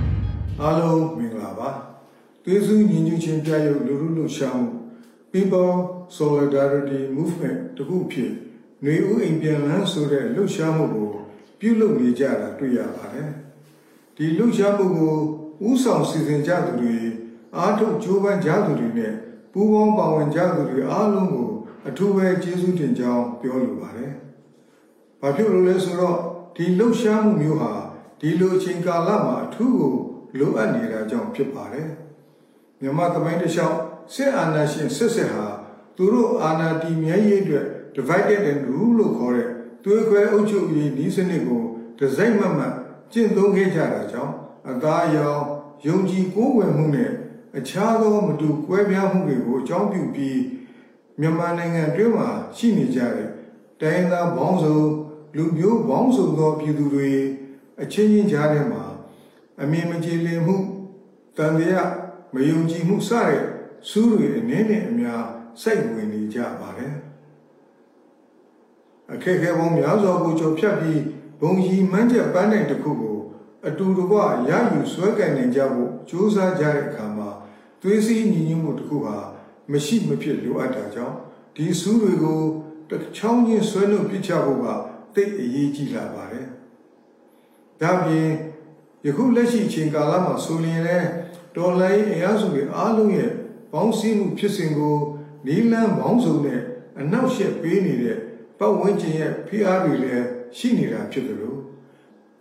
[0.62, 1.70] ။အားလုံးမင်္ဂလာပါ။
[2.44, 4.70] သွေးစည်းညီညွတ်ခြင်းပြရုပ်လူထုလှုပ်ရှားမှု
[5.34, 5.74] People
[6.18, 8.32] Solidarity Movement တခုဖြစ်
[8.82, 11.10] ຫນွေဦးအိမ်ပြန်လန်းဆိုတဲ့လှုပ်ရှားမှုကို
[11.60, 13.30] ပြုလုပ်နေကြတာတွေ့ရပါတယ်။
[14.16, 15.16] ဒီလှုပ်ရှားမှုကို
[15.68, 16.98] ဥဆောင်စီစဉ်ကြသူတွေ
[17.58, 19.14] အားထုတ်ကြိုးပမ်းကြသူတွေနဲ့
[19.54, 21.50] ပူးပေါင်းပါဝင်ကြသူတွေအားလုံးကို
[21.88, 24.12] အထူးပဲကျေးဇူးတင်ကြောင်းပြောလိုပါတယ်။
[25.22, 26.18] ဘာဖြစ်လို့လဲဆိုတော့
[26.56, 27.74] ဒီလှုပ်ရှားမှုမျိုးဟာ
[28.22, 29.94] ဒီလိုအချိန်ကာလမှာအထူးကို
[30.38, 31.90] လိုအပ်နေတာကြောင့်ဖြစ်ပါတယ်
[32.82, 33.78] မြန်မာသမိုင်းတစ်လျှောက်
[34.14, 35.48] စစ်အာဏာရှင်စစ်စစ်ဟာ
[35.96, 39.50] သူတို့အာဏာတည်မြဲရေးအတွက် divided and rule လို့ခေါ်တဲ့
[39.84, 41.64] သွေးခွဲအုပ်ချုပ်ရေးနည်းစနစ်ကို
[41.98, 42.74] ဒီဇိုင်းမှတ်မှတ်
[43.12, 44.34] ကျင့်သုံးခဲ့ကြတာကြောင့်
[44.70, 45.44] အသားအရောင်
[45.88, 47.12] ယုံကြည်ကိုးကွယ်မှုနဲ့
[47.58, 50.40] အခြားသောမတူကွဲပြားမှုတွေကိုအကြောင်းပြုပြီး
[51.20, 53.30] မြန်မာနိုင်ငံတွင်းမှာရှိနေကြတဲ့
[53.82, 54.78] တိုင်းသားဘောင်းစုံ
[55.38, 57.12] လူမျိုးဘောင်းစုံသောပြည်သူတွေ
[57.82, 58.84] အချင်းချင်းကြားထဲမှာ
[59.62, 60.58] အမြင်မကြည်လင်မှု
[61.38, 61.90] တန်တရား
[62.34, 63.42] မယုံကြည်မှုစတဲ့
[63.90, 65.26] စူးတွေအနေနဲ့အများ
[65.62, 66.96] စိတ်ဝင်နေကြပါတယ်
[69.14, 71.02] အခက်အခဲပေါင်းများစွာကိုကြော်ဖြတ်ပြီး
[71.42, 73.20] ဘုံကြီးမှန်းချက်ပန်းနိုင်တစ်ခုကို
[73.68, 74.18] အတူတကွ
[74.50, 77.30] ရယူဆွဲကင်နိုင်ကြဖို့ကြိုးစားကြတဲ့အခါမှာ
[77.82, 79.18] သွေးစည်းညီညွတ်မှုတစ်ခုဟာ
[79.72, 81.16] မရှိမဖြစ်လိုအပ်တာကြောင့်
[81.56, 82.42] ဒီစူးတွေကို
[82.90, 84.68] တစ်ချောင်းချင်းဆွဲနှုတ်ပြချဖို့က
[85.16, 86.48] တိတ်အရေးကြီးလာပါတယ်။
[87.82, 88.30] ဒါပြင်
[89.06, 91.10] ယခုလက်ရှိအချိန်ကာလမှာဆိုရင်လည်း
[91.56, 93.32] တော်လိုင်းအင်အားစုတွေအားလုံးရဲ့
[93.72, 94.98] ပေါင်းစည်းမှုဖြစ်စဉ်ကို
[95.48, 96.62] နီလန်းပေါင်းစုံနဲ့
[97.00, 98.18] အနောက်ရှက်ပေးနေတဲ့
[98.60, 100.26] ပတ်ဝန်းကျင်ရဲ့ဖိအားတွေလည်း
[100.58, 101.60] ရှိနေတာဖြစ်တယ်လို့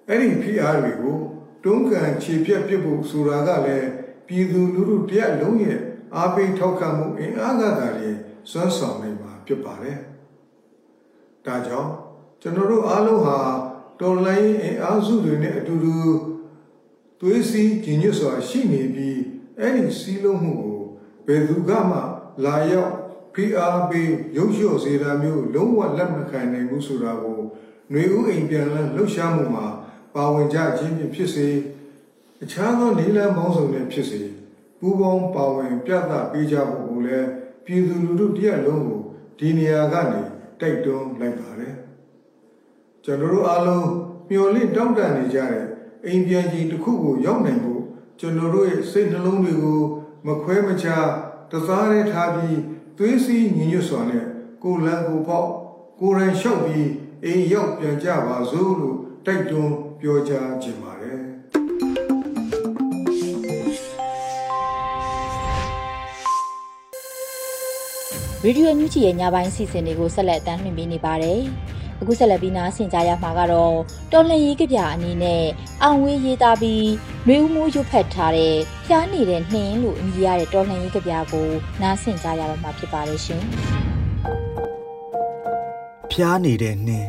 [0.09, 1.17] အဲ့ဒီဖိအားတွေကို
[1.65, 3.89] တွန်းကန်ခြေပြက်ပြစ်ဖို့ဆိုတာကလည်း
[4.27, 5.79] ပြည်သူလူထုတရက်လုံးရဲ့
[6.17, 8.19] အားပေးထောက်ခံမှုအင်အားကသာလျှင်
[8.51, 9.99] စွမ်းဆောင်နိုင်မှာဖြစ်ပါတယ်။
[11.47, 11.93] ဒါကြောင့်
[12.41, 13.39] ကျွန်တော်တို့အားလုံးဟာ
[14.01, 15.95] တော်လိုင်းအင်အားစုတွေနဲ့အတူတူ
[17.21, 19.19] သွေးစည်းကြည်ညွတ်စွာရှိနေပြီး
[19.59, 20.81] အဲ့ဒီစည်းလုံးမှုကို
[21.27, 21.99] ဘယ်သူကမှ
[22.45, 22.93] လာရောက်
[23.35, 27.39] ဖိအားပေးရုပ်လျှော့စေတာမျိုးလုံးဝလက်မခံနိုင်ဘူးဆိုတာကို
[27.91, 29.67] ຫນွေဦးအိမ်ပြန်လန်းလှုပ်ရှားမှုမှာ
[30.15, 31.49] ပါဝင်ကြခြင်းဖြစ်စေ
[32.43, 34.23] အခြားသောနေလန်းပေါင်းစုံနဲ့ဖြစ်စေ
[34.81, 37.29] ပူးပေါင်းပါဝင်ပြသပေးကြဖို့ကိုလည်း
[37.65, 39.01] ပြည်သူလူထုတရက်လုံးကို
[39.39, 40.23] ဒီနေရာကနေ
[40.61, 41.75] တိုက်တွန်းလိုက်ပါတယ်
[43.05, 43.89] ကျွန်တော်တို့အားလုံး
[44.29, 45.67] မျှော်လင့်တောင်းတနေကြတဲ့
[46.07, 47.83] အိမ်ပြန်ကြီးတစ်ခုကိုရောက်နိုင်ဖို့
[48.21, 49.81] ကျွန်တော်တို့ရဲ့စိတ်နှလုံးတွေကို
[50.27, 51.07] မခွဲမခြား
[51.51, 52.61] တစားရဲထားပြီး
[52.99, 54.25] သွေးစည်းညီညွတ်စွာနဲ့
[54.63, 55.49] ကိုလန်ကိုပေါက်
[56.01, 56.89] ကိုရန်လျှောက်ပြီး
[57.25, 61.28] အိမ်ရောက်ပြန်ကြပါစို့လို့တိုက်တွန်းပြောကြားခြင်းပါတယ်
[68.45, 71.41] ရေဒီယိုညူချီရဲ့ညပိုင်းစီစဉ်တွေကိုဆက်လက်တင်ပြနေပါတယ်။
[72.01, 73.77] အခုဆက်လက်ပြီးနားဆင်ကြရမှာကတော့
[74.13, 75.45] တော်လှန်ရေးကြပြအနေနဲ့
[75.83, 76.87] အောင်ဝေးရေးသားပြီး
[77.27, 78.55] နှွေဦးမိုးရွတ်ဖက်ထားတဲ့
[78.87, 81.49] ဖျားနေတဲ့နှင်းလို့အမည်ရတဲ့တော်လှန်ရေးကြပြကို
[81.83, 83.43] နားဆင်ကြရတော့မှာဖြစ်ပါတယ်ရှင်။
[86.11, 87.09] ဖျားနေတဲ့နှင်း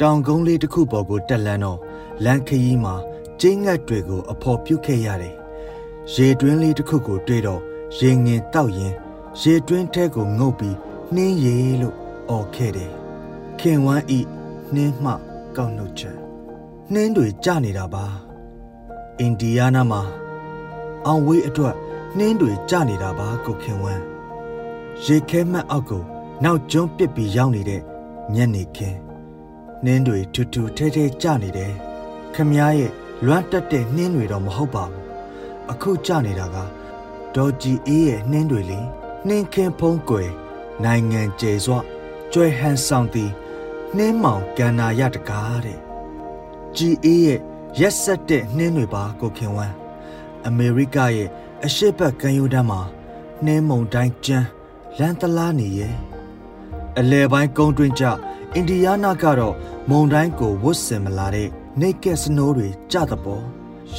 [0.00, 1.78] တောင်ကုန်းလေးတစ်ခုပေါ်ကိုတက်လန်းတော့
[2.24, 2.94] လမ်းခရီးမှာ
[3.40, 5.34] ကျင်းငတ်တွေကိုအဖော်ပြုတ်ခဲ့ရတယ်။
[6.14, 7.62] ရေတွင်းလေးတစ်ခုကိုတွေ့တော့
[7.98, 8.94] ရေငင်တောက်ရင်
[9.40, 10.76] ရေတွင်းထဲကိုငုတ်ပြီး
[11.14, 11.96] နှင်းရေလို့
[12.30, 12.92] អော်ခဲ့တယ်။
[13.60, 14.20] ခင်ဝမ်းဤ
[14.74, 15.12] နှင်းမှ
[15.56, 16.16] ကောက်နှုတ်ချက်
[16.92, 18.04] နှင်းတွေကျနေတာပါ။
[19.20, 20.02] အင်ဒီယားနာမှာ
[21.06, 21.74] အောင်ဝေးအတွက်
[22.18, 24.02] နှင်းတွေကျနေတာပါကိုခင်ဝမ်း
[25.04, 26.02] ရေခဲမှတ်အောက်ကို
[26.44, 27.82] နောက်ကျွန်းပစ်ပြီးရောက်နေတဲ့
[28.34, 28.98] ညနေခင်း
[29.84, 31.72] နှင်းတွေထူထူထဲထဲကျနေတယ်
[32.34, 32.92] ခမည်းရဲ့
[33.24, 35.04] လွမ်းတက်တဲ့နှင်းတွေတော့မဟုတ်ပါဘူး
[35.70, 36.56] အခုကျနေတာက
[37.36, 38.80] ဒေါ်ဂျီအေးရဲ့နှင်းတွေလေ
[39.26, 40.30] နှင်းခင်းဖုံးကွယ်
[40.84, 41.78] နိုင်ငံကျယ်စွာ
[42.32, 43.30] ကျွဲဟန်ဆောင်သည်
[43.96, 45.78] နှင်းမောင်ကန္နာရတကားတဲ့
[46.76, 47.40] ဂျီအေးရဲ့
[47.80, 49.74] ရက်ဆက်တဲ့နှင်းတွေပါကိုခင်ဝမ်း
[50.46, 51.28] အမေရိကရဲ့
[51.64, 52.80] အရှိတ်ဘက်ကမ်းရိုးတန်းမှာ
[53.44, 54.46] နှင်းမုန်တိုင်းကျန်း
[54.98, 55.94] လန်တလားနေရဲ့
[56.98, 58.04] အလဲပိုင်းကုန်းတွင်းကြ
[58.54, 59.54] အင်ဒီယားနာကတော့
[59.88, 61.48] မုန်တိုင်းကိုဝတ်ဆင်မလာတဲ့
[61.80, 63.44] နေကက်စနိုးတွေကြတဲ့ပေါ်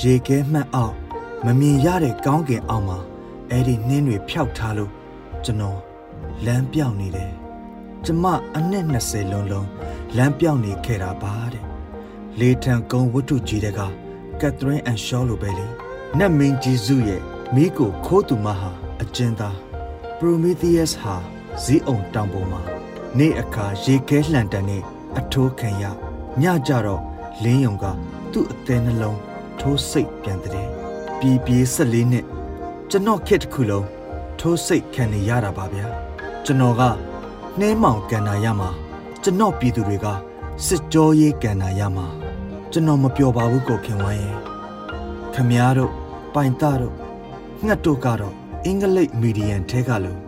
[0.01, 0.95] ရေခဲမှတ်အောင်
[1.45, 2.99] မမြင်ရတဲ့ကောင်းကင်အောက်မှာ
[3.53, 4.91] အဲ့ဒီနှင်းတွေဖျောက်ထားလို့
[5.45, 5.79] ကျွန်တော်
[6.45, 7.31] လမ်းပြောင်းနေတယ်
[8.05, 8.25] ကျမ
[8.57, 9.67] အနှစ်20လုံးလုံး
[10.17, 11.65] လမ်းပြောင်းနေခဲ့တာပါတဲ့
[12.39, 13.81] လေထံကုန်းဝတ္ထုကြီးတဲ့က
[14.41, 15.67] ကက်သရင်းအန်ရှောလိုပဲလေ
[16.17, 17.21] နတ်မင်းကြီးစုရဲ့
[17.55, 19.57] မိကိုခိုးသူမဟာအကျဉ်းသား
[20.17, 21.15] ပရိုမီသီးယပ်စ်ဟာ
[21.63, 22.61] ဇီးအောင်တောင်ပေါ်မှာ
[23.17, 24.83] နေ့အခါရေခဲလှန်တန်နဲ့
[25.19, 25.83] အထိုးခံရ
[26.41, 27.01] ညကြတော့
[27.43, 27.85] လင်းယုံက
[28.31, 29.19] သူ့အသေးနှလုံး
[29.59, 30.69] ထိုးစိတ်ပြန်တဲ့
[31.19, 32.25] ပြည်ပြေးဆက်လေးနဲ့
[32.95, 33.87] ကျွန်တော်ခက်တစ်ခုလုံး
[34.39, 35.87] ထိုးစိတ်ခံနေရတာပါဗျာ
[36.45, 36.81] ကျွန်တော်က
[37.59, 38.69] နှဲမောင်ကန်နာရမှာ
[39.23, 40.07] ကျွန်တော်ပြည်သူတွေက
[40.65, 42.05] စစ်ကြောရေးကန်နာရမှာ
[42.71, 44.37] ကျွန်တော်မပျော်ပါဘူးကိုခင်ဝမ်းရဲ့
[45.33, 45.93] ခမည်းတော်
[46.33, 46.95] ပိုင်သားတို့
[47.65, 50.19] ငှက်တို့ကတော့အင်္ဂလိပ်မီဒီယန်ထဲကလို့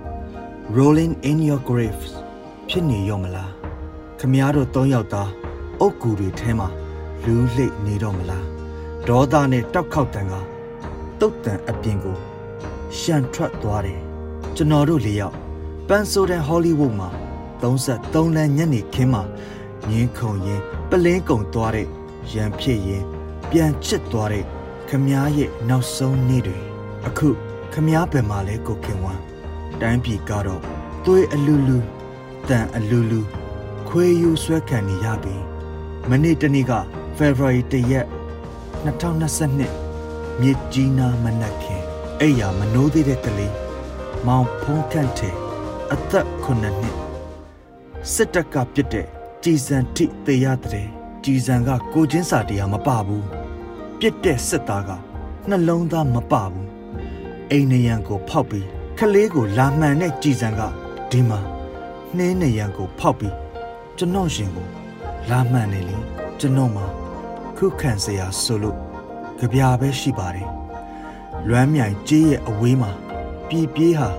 [0.75, 2.12] rolling in your graves
[2.69, 3.51] ဖြစ်နေရောမလား
[4.19, 5.30] ခမည်းတော်၃ယောက်သား
[5.80, 6.67] အုတ်ကူတွေထဲမှာ
[7.23, 8.45] လူးလိတ်နေတော့မလား
[9.08, 10.34] ဒေါသနဲ့တောက်ခေါက်တန်က
[11.19, 12.17] တုတ်တန်အပြင်ကို
[12.99, 14.01] ရှန်ထွက်သွားတယ်
[14.55, 15.36] ကျွန်တော်တို့လေးယောက်
[15.88, 17.10] ပန်ဆိုဒန်ဟောလိဝုဒ်မှာ
[17.62, 19.23] 33လမ်းညနေခင်းမှာ
[19.89, 21.88] ငင်းခုန်ရင်ပလင်းကုံသွားတဲ့
[22.34, 23.03] ရံဖြစ်ရင်
[23.49, 24.45] ပြန်ချစ်သွားတဲ့
[24.89, 26.58] ခမားရဲ့နောက်ဆုံးနေ့တွေ
[27.08, 27.29] အခု
[27.73, 29.21] ခမားဘယ်မှာလဲကိုခင်ဝမ်း
[29.81, 30.62] တိုင်းပြည်ကတော့
[31.05, 31.77] သွေးအလူလူ
[32.49, 33.21] တန်အလူလူ
[33.88, 35.36] ခွေးယူဆွဲခံနေရပြီ
[36.10, 36.73] မနေ့တနေ့က
[37.17, 38.08] February 1ရက်
[38.86, 41.74] 2022မြစ်ကြီးနားမနက်ခင်
[42.21, 43.56] အဲ့ရမနိုးသေးတဲ့ကလေး
[44.25, 45.30] မောင်ဖုံးခန့်ထဲ
[45.93, 46.75] အသက်9နှစ်
[48.13, 49.08] စစ်တပ်ကပြစ်တဲ့
[49.43, 50.88] ကြည်စံထိတေရတဲ့
[51.23, 53.25] ကြည်စံကကိုချင်းစာတရားမပဘူး
[53.99, 54.89] ပြစ်တဲ့စစ်သားက
[55.49, 56.67] နှလုံးသားမပဘူး
[57.51, 60.62] အိမ်နရံကိုဖောက်ပြီးခလေးကိုလာမှန်တဲ့ကြည်စံက
[61.12, 61.39] ဒီမှာ
[62.17, 63.36] နှင်းနရံကိုဖောက်ပြီး
[63.97, 64.67] ကျွန်တော်ရှင်ကို
[65.30, 65.97] လာမှန်နေလေ
[66.39, 66.86] ကျွန်တော်မှာ
[67.58, 68.78] ခုခံစရာဆိုလို့
[69.39, 70.49] ကြပြာပဲရှိပါတယ်
[71.49, 72.91] လွမ်းမြိုင်ကြေးရဲ့အဝေးမှာ
[73.47, 74.10] ပြည်ပြေးဟာ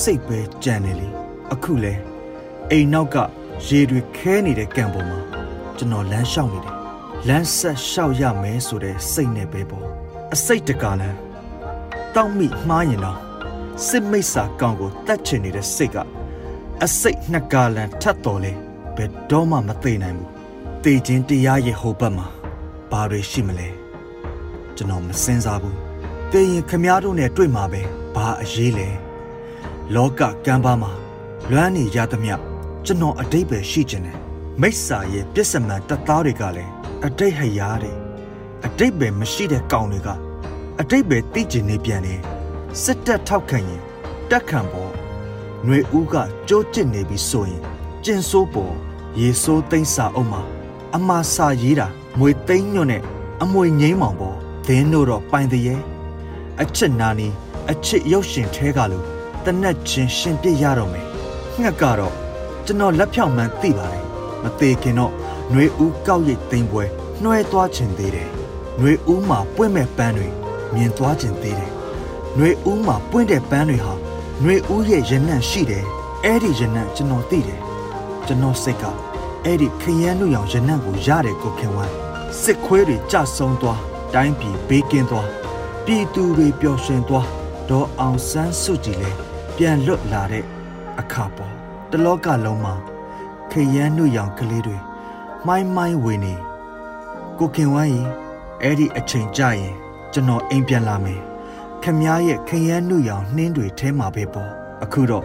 [0.00, 1.08] စိတ်ပဲကြံနေလေ
[1.52, 1.94] အခုလဲ
[2.70, 3.16] အိမ်နောက်က
[3.66, 5.18] ရေတွေခဲနေတဲ့ကံပေါ်မှာ
[5.76, 6.74] ကျွန်တော်လမ်းလျှောက်နေတယ်
[7.28, 9.86] လမ်းဆက်လျှောက်ရမယ်ဆိုတဲ့စိတ်နဲ့ပဲပေါ့
[10.34, 11.18] အစိတ်တကာလန်း
[12.14, 13.18] တောက်မိမှားရင်တော့
[13.86, 15.96] စစ်မိတ်စာကောင်ကိုတတ်ချင်နေတဲ့စိတ်က
[16.84, 18.52] အစိတ်နှစ်ကာလန်းထတ်တော်လဲ
[18.96, 20.30] ဘယ်တော့မှမသိနိုင်ဘူး
[20.84, 22.26] တေခြင်းတရားရဲ့ဟိုဘက်မှာ
[22.90, 23.68] ဘာတွေရှိမလဲ
[24.76, 25.85] ကျွန်တော်မစင်စားဘူး
[26.32, 27.82] တေရင်ခမားတို့နဲ့တွေ့မှာပဲ
[28.14, 28.88] ဘာအရေးလဲ
[29.94, 30.92] လောကကမ်းပါမှာ
[31.50, 32.34] လွမ်းနေရသမျှ
[32.84, 34.18] ကျွန်တော်အတိတ်ပဲရှိကျင်တယ်
[34.60, 36.72] မိစ္ဆာရဲ့ပြစ္ဆမန်တပ်သားတွေကလည်း
[37.04, 37.96] အတိတ်ဟရတဲ့
[38.64, 40.08] အတိတ်ပဲမရှိတဲ့ကောင်တွေက
[40.80, 42.20] အတိတ်ပဲသိကျင်နေပြန်တယ်
[42.82, 43.82] စစ်တပ်ထောက်ခံရင်
[44.30, 44.92] တက်ခံပေါ်
[45.64, 46.14] ຫນွေဦးက
[46.48, 47.62] ကြိုးကျစ်နေပြီဆိုရင်
[48.04, 48.74] ကျင်ဆိုးပေါ်
[49.20, 50.42] ရေဆိုးသိမ့်စာအုပ်မှာ
[50.96, 51.86] အမာစာရေးတာ
[52.18, 53.02] မွေသိမ့်ညွန့်နဲ့
[53.42, 54.36] အမွေငိမ့်မောင်ပေါ်
[54.66, 55.76] ဒင်းတို့တော့ပိုင်တရေ
[56.61, 57.27] အချစ်နာနီ
[57.71, 59.05] အချစ်ရုပ်ရှင်ထဲကလို့
[59.45, 61.05] တနက်ချင်းရှင်ပြစ်ရတော့မယ်
[61.59, 62.15] ငှက်ကတော့
[62.65, 64.05] ကျွန်တော်လက်ဖြောင်မှန်းသိပါတယ်
[64.43, 65.13] မသေးခင်တော့
[65.51, 66.83] ຫນွေဦးကောက်ရိတ်သိမ့်ပွဲ
[67.23, 68.29] နှွဲသွားခြင်းသေးတယ်။
[68.77, 70.27] ຫນွေဦးမှာပွင့်မဲ့ပန်းတွေ
[70.73, 71.71] မြင်သွားခြင်းသေးတယ်။
[72.35, 73.93] ຫນွေဦးမှာပွင့်တဲ့ပန်းတွေဟာ
[74.41, 75.85] ຫນွေဦးရဲ့ရနံ့ရှိတယ်။
[76.25, 77.61] အဲ့ဒီရနံ့ကျွန်တော်သိတယ်။
[78.25, 78.83] ကျွန်တော်စိတ်က
[79.45, 81.93] အဲ့ဒီခရမ်းလူရောင်ရနံ့ကိုရတယ်ကိုခင်ဝမ်း
[82.41, 83.81] စစ်ခွေးတွေကြဆုံးသွား
[84.13, 85.29] တိုင်းပြည်ဘေးကင်းသွား
[85.88, 87.28] ပြည်သူတွေပျော်ရွှင်သွား
[87.70, 89.18] ဒေါ်အောင်ဆန်းစုကြည်လည်း
[89.56, 90.44] ပြန်လွတ်လာတဲ့
[91.00, 91.54] အခါပေါ်
[91.90, 92.74] တလောကလုံးမှာ
[93.50, 94.76] ခရမ်းလူရောင်ကလေးတွေ
[95.46, 96.34] မှိုင်းမှိုင်းဝင်နေ
[97.38, 98.08] ကိုခင်ဝမ်းရင်
[98.62, 99.74] အဲ့ဒီအချိန်ကြရင်
[100.12, 101.20] ကျွန်တော်အိမ်ပြန်လာမယ်
[101.82, 104.50] ခမည်းရဲ့ခရမ်းနှုရောင်နှင်းတွေထဲမှာပဲပေါ့
[104.82, 105.24] အခုတော့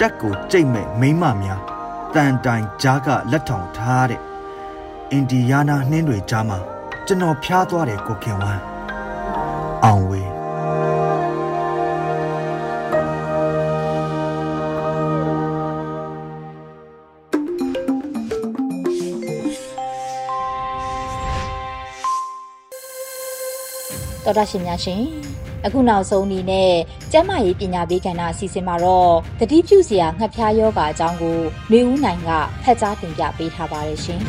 [0.00, 1.60] တက်ကိုကြိတ်မဲ့မိမများ
[2.14, 4.20] တန်တိုင်ကြားကလက်ထောင်ထားတဲ့
[5.10, 6.58] အင်ဒီယာနာနှင်းတွေကြားမှာ
[7.06, 8.75] ကျွန်တော်ဖျားသွားတယ်ကိုခင်ဝမ်း
[9.84, 10.26] အောင်ဝေး
[24.26, 25.02] တော်တာရှင်များရှင်
[25.64, 26.72] အခုနောက်ဆုံးအနေနဲ့
[27.12, 31.38] ကျန်းမာရေးပညာပေးကဏ္ဍအစီအစဉ်မှာတော့တတိပြုစရာငှက်ဖျားယောဂအကြောင်းကို
[31.72, 32.30] နေဦးနိုင်က
[32.62, 34.20] ဖတ်ကြားတင်ပြပေးထားပါတယ်ရှင်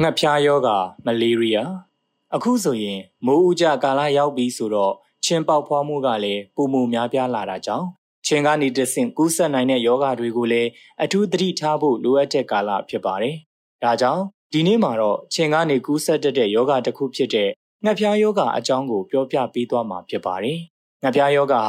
[0.00, 0.68] ငှက်ဖျားယောဂ
[1.06, 1.85] မလေရီးယား
[2.34, 7.86] အခုဆိုရင်မိုးဦးကြကာလရောက်ပြီဆိုတော့ချင်းပေါက်ဖွားမှုကလည်းပုံမှုများပြားလာတာကြောင့်
[8.26, 10.70] ချင်းကနေတဆင့်ကူးစက်နိုင်တဲ့ယောဂတွေကိုလည်း
[11.02, 13.36] အထူးသတိထားဖို့လိုအပ်တဲ့ကာလဖြစ်ပါတယ်။
[13.82, 17.50] ဒါကြောင့်ဒီနေ့မှာတော့ချင်းကနေကူးစက်တတ်တဲ့ယောဂတစ်ခုဖြစ်တဲ့
[17.84, 20.58] ငှက်ဖျားယောဂအကြောင်းကိုပြောပြပေးသွားမှာဖြစ်ပါတယ်။
[21.02, 21.62] ငှက်ဖျားယောဂဟာ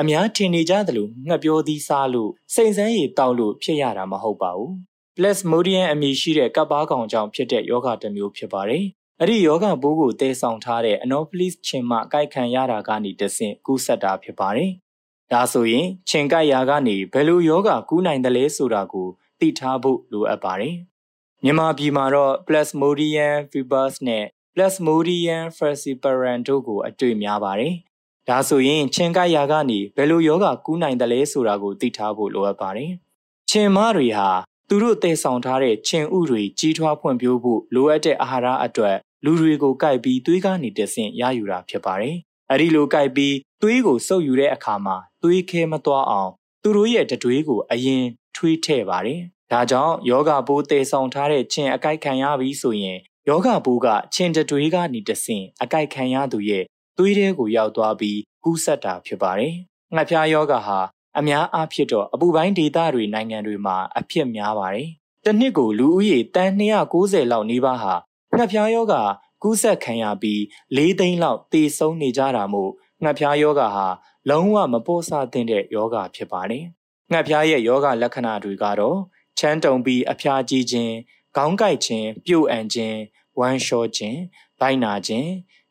[0.00, 4.70] အများထင်နေကြသလိုငှက်ပြောသီးစားလို့စိတ်ဆန်းရည်တောက်လို့ဖြစ်ရတာမဟုတ်ပါဘူး။
[5.16, 8.84] Plasmodium အမည်ရှိတဲ့ကပ်ပါးကောင်ကြောင့်ဖြစ်တဲ့ယောဂတစ်မျိုးဖြစ်ပါတယ်။
[9.20, 14.70] အဲ့ဒီယောဂပိုးကိုတည်ဆောင်ထားတဲ့ Anopheles ခြင်မှကိုက်ခံရတာကနေတဆင့်ကူးစက်တာဖြစ်ပါတယ်။
[15.32, 19.08] ဒါဆိုရင်ခြင်ကိုက်ရာကနေဘယ်လိုယောဂကူးနိုင်တယ်လဲဆိုတာကို
[19.40, 20.74] သိထားဖို့လိုအပ်ပါတယ်။
[21.44, 24.24] မြန်မာပြည်မှာတော့ Plasmodium vivax နဲ့
[24.54, 27.74] Plasmodium falciparum တို့ကိုအတွေ့များပါတယ်။
[28.28, 32.90] ဒါဆိုရင်ခြင်ကိုက်ရာကနေဘယ်လိုယောဂကူးနိုင်တယ်လဲဆိုတာကိုသိထားဖို့လိုအပ်ပါတယ်။
[33.50, 34.30] ခြင်မတွေဟာ
[34.68, 42.16] သူတို့တည်ဆောင်ထားတဲ့ခြင်ဥတွေကြီးထွားဖွံ့ဖြိုးဖို့လိုအပ်တဲ့အာဟာရအတွက် လူတွေကိုကိုက်ပြီးသွေးကနေတဆင့်ရယူတာဖြစ်ပါတယ်။
[42.50, 46.30] အဲဒီလိုကိုက်ပြီးသွေးကိုစုပ်ယူတဲ့အခါမှာသွေးခဲမသွားအောင်
[46.62, 48.04] သူတို့ရဲ့တတွေးကိုအရင်
[48.36, 49.20] ထွေးထည့်ပါတယ်။
[49.52, 52.98] ဒါကြောင့်ယောဂပိုးတည်ဆောင်ထားတဲ့ခြင်အကိုက်ခံရပြီဆိုရင်
[53.28, 56.64] ယောဂပိုးကခြင်တတွေးကနေတဆင့်အကိုက်ခံရသူရဲ့
[56.98, 59.54] သွေးထဲကိုရောက်သွားပြီးကူးစက်တာဖြစ်ပါတယ်။
[59.94, 60.78] ငှက်ဖျားယောဂဟာ
[61.18, 64.88] အများအားဖြင့်တော့အပူပိုင်းဒေသတွေနိုင်ငံတွေမှာအဖြစ်များပါတယ်။
[65.24, 67.94] တစ်နှစ်ကိုလူဦးရေတန်း290လောက်နီးပါးဟာ
[68.38, 68.94] ငှက်ဖျားယောဂ
[69.42, 70.40] ကူးစက်ခံရပြီး
[70.76, 72.70] ၄သိန်းလောက်သေဆုံးနေကြတာမို့
[73.02, 73.86] ငှက်ဖျားယောဂဟာ
[74.30, 76.64] လုံးဝမပေါ်ဆသင့်တဲ့ယောဂဖြစ်ပါတယ်။
[77.10, 78.98] ငှက်ဖျားရဲ့ယောဂလက္ခဏာတွေကတော့
[79.38, 80.94] ချမ်းတုံပြီးအဖျားကြီးခြင်း
[81.36, 82.98] ခေါင်းကိုက်ခြင်းပြုတ်အန်ခြင်း
[83.38, 84.18] ဝမ်းလျှောခြင်း
[84.60, 85.28] ဗိုက်နာခြင်း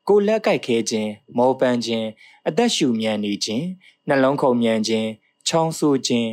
[0.08, 2.08] ကိုလက်ကိုက်ခဲခြင်းမောပန်းခြင်း
[2.48, 3.66] အသက်ရှူမြန်နေခြင်း
[4.08, 5.08] နှလုံးခုန်မြန်ခြင်း
[5.48, 6.30] ချောင်းဆူခြင်း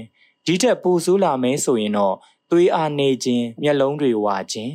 [0.47, 2.17] ဒီထက်ပိုဆိုးလာမဲဆိုရင်တော့
[2.51, 4.73] သွေးအားနေခြင်းမျက်လုံးတွေဝါခြင်း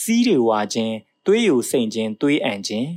[0.00, 0.94] စီးတွေဝါခြင်း
[1.26, 2.88] သွေးယူစိမ့်ခြင်းသွေးအန်ခြင်း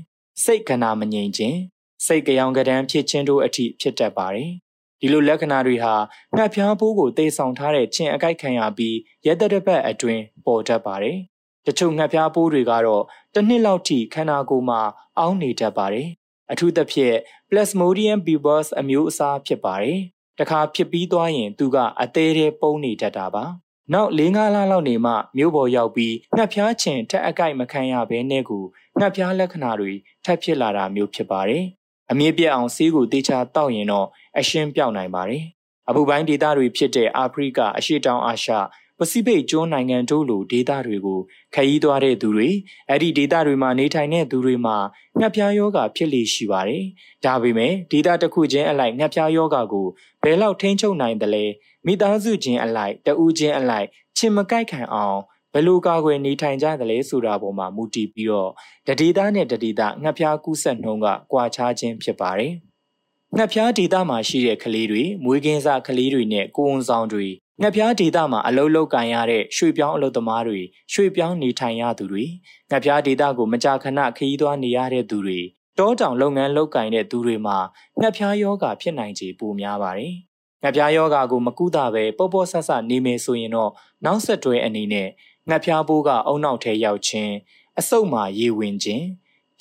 [0.44, 1.58] စိတ်ကနာမငြိမ်ခြင်း
[2.06, 4.52] စိတ်ကြောင်ကဒန်းဖြစ်ခြင်းတို့အထိဖြစ်တတ်ပါတယ်
[5.00, 5.94] ဒီလိုလက္ခဏာတွေဟာ
[6.36, 11.18] ငှက်ဖျားပိုးကိုတေဆောင်ထားတဲ့ခြင်းအကိုက်ခံရပြီးရက်သက်တစ်ပတ်အတွင်းပေါ်တတ်ပါတယ်
[11.66, 14.82] တချို့ငှက်ဖျားပိုးတွေကတော့တစ်နှစ်လောက်ထိခန္ဓာကိုယ်မှာ
[15.20, 16.08] အောင်းနေတတ်ပါတယ်
[16.52, 17.16] အထူးသဖြင့်
[17.50, 20.00] Plasmodium vivax အမျိုးအစားဖြစ်ပါတယ်
[20.40, 23.46] တခါဖြစ်ပြီးသွားရင်သူကအသေးသေးပုံနေတတ်တာပါ
[23.94, 28.64] နောက်၄၅လလောက်နေမှမြို့ပေါ်ရောက်ပြီးငှက်ဖျားချင်ထက်အကိုက်မခံရဘဲနဲ့ကို
[29.00, 29.92] ငှက်ဖျားလက္ခဏာတွေ
[30.26, 31.64] ထပ်ဖြစ်လာတာမျိုးဖြစ်ပါတယ်။
[32.12, 34.08] အမြင့်ပြတ်အောင်ဆေးကိုတေချာတောက်ရင်တော့
[34.40, 35.44] အရှင်းပြောက်နိုင်ပါတယ်။
[35.90, 38.52] အပူပိုင်းဒေသတွေဖြစ်တဲ့အာဖရိကအရှေ့တောင်အာရှ
[39.00, 41.20] ပစိဖိတ်ကျွန်းနိုင်ငံတို့လိုဒေသတွေကို
[41.56, 42.50] ခရီးသွားတဲ့သူတွေ
[42.90, 44.78] အဲ့ဒီဒေသတွေမှာနေထိုင်တဲ့သူတွေမှာ
[45.20, 46.84] ငှက်ဖျားယောဂဖြစ်လေရှိပါတယ်။
[47.26, 49.88] ဒါပေမဲ့ဒေသတစ်ခုချင်းအလိုက်ငှက်ဖျားယောဂကို
[50.24, 51.46] ဘယ်လောက်ထိန်းချုပ်နိုင်တယ်လဲ
[51.88, 55.20] မိသားစုချင်းအလိုက်တဦးချင်းအလိုက်ချင်မကိုက်ခံအောင်
[55.54, 58.52] ဘယ်လိုကာကွယ်နေထိုင်ကြသလဲဆိုတာပေါ်မှာမူတည်ပြီးတော့
[58.88, 62.54] တတိသားနဲ့တတိသားငှက်ဖျားကူးဆက်နှုန်းကကွာခြားခြင်းဖြစ်ပါတယ်။
[63.36, 67.28] ငှက်ဖျားဒေသမှာရှိတဲ့ကလေးတွေမွေးကင်းစားကလေးတွေနဲ့ကိုဝန်ဆောင်တွေ
[67.62, 70.60] ငှက်ဖျားဒေသမှာအလုံးလုံးကန်ရတဲ့ရွှေပြောင်းအလုပ်သမားတွေ
[70.94, 72.24] ရွှေပြောင်းနေထိုင်ရသူတွေ
[72.70, 75.40] ငှက်ဖျားဒေသကိုမကြာခဏခရီးသွားနေရတဲ့သူတွေ
[75.80, 77.58] တောတောင်လုပ်ငန်းလုပ်ကင်တဲ့သူတွေမှာ
[78.00, 80.16] ငှက်ဖျားယောဂဖြစ်နိုင်ခြေပိုများပါတယ်။
[80.62, 83.72] ငှက်ဖျားယောဂကိုမကုသပဲပေါ့ပေါ့ဆဆနေမယ်ဆိုရင်တော့
[84.06, 85.10] နောက်ဆက်တွဲအနေနဲ့
[85.50, 87.34] ငှက်ဖျားပိုးကအုံနောက်ထဲရောက်ခြင်း
[87.80, 89.06] အဆုတ်မှာရေဝင်ခြင်း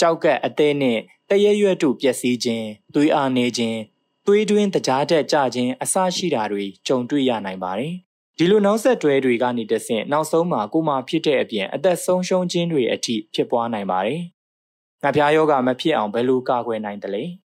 [0.01, 3.79] ကြောက်ကက်အသေးနဲ့တရရွက်တို့ပျက်စီးခြင်းသွေးအားနေခြင်း
[4.27, 7.95] သွေးတွင်းတကြားတက်ကြခြင်းအစရှိတာတွေကြုံတွေ့ရနိုင်ပါတယ်
[8.39, 14.21] ဒီလိုနောက်ဆက်တွဲတွေကနေတဆင့်နောက်ဆုံးမှာကိုမှဖြစ်တဲ့အပြင်အသက်ဆုံးရှုံးခြင်းတွေအထိဖြစ်ပွားနိုင်ပါတယ်။
[15.03, 17.25] ငှက်ဖျားယောဂမဖြစ်အောင်ဘယ်လိုကာကွယ်နိုင်သလဲ။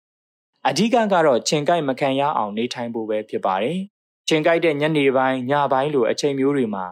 [0.67, 3.79] အဓိကကတော့ခြင်ကိုက်မခံရအောင်နေထိုင်ဖို့ပဲဖြစ်ပါတယ်။
[4.27, 6.85] ခြင်ကိုက်တဲ့ညနေပိုင်းညပိုင်းလိုအချိန်မျိုးတွေမှာ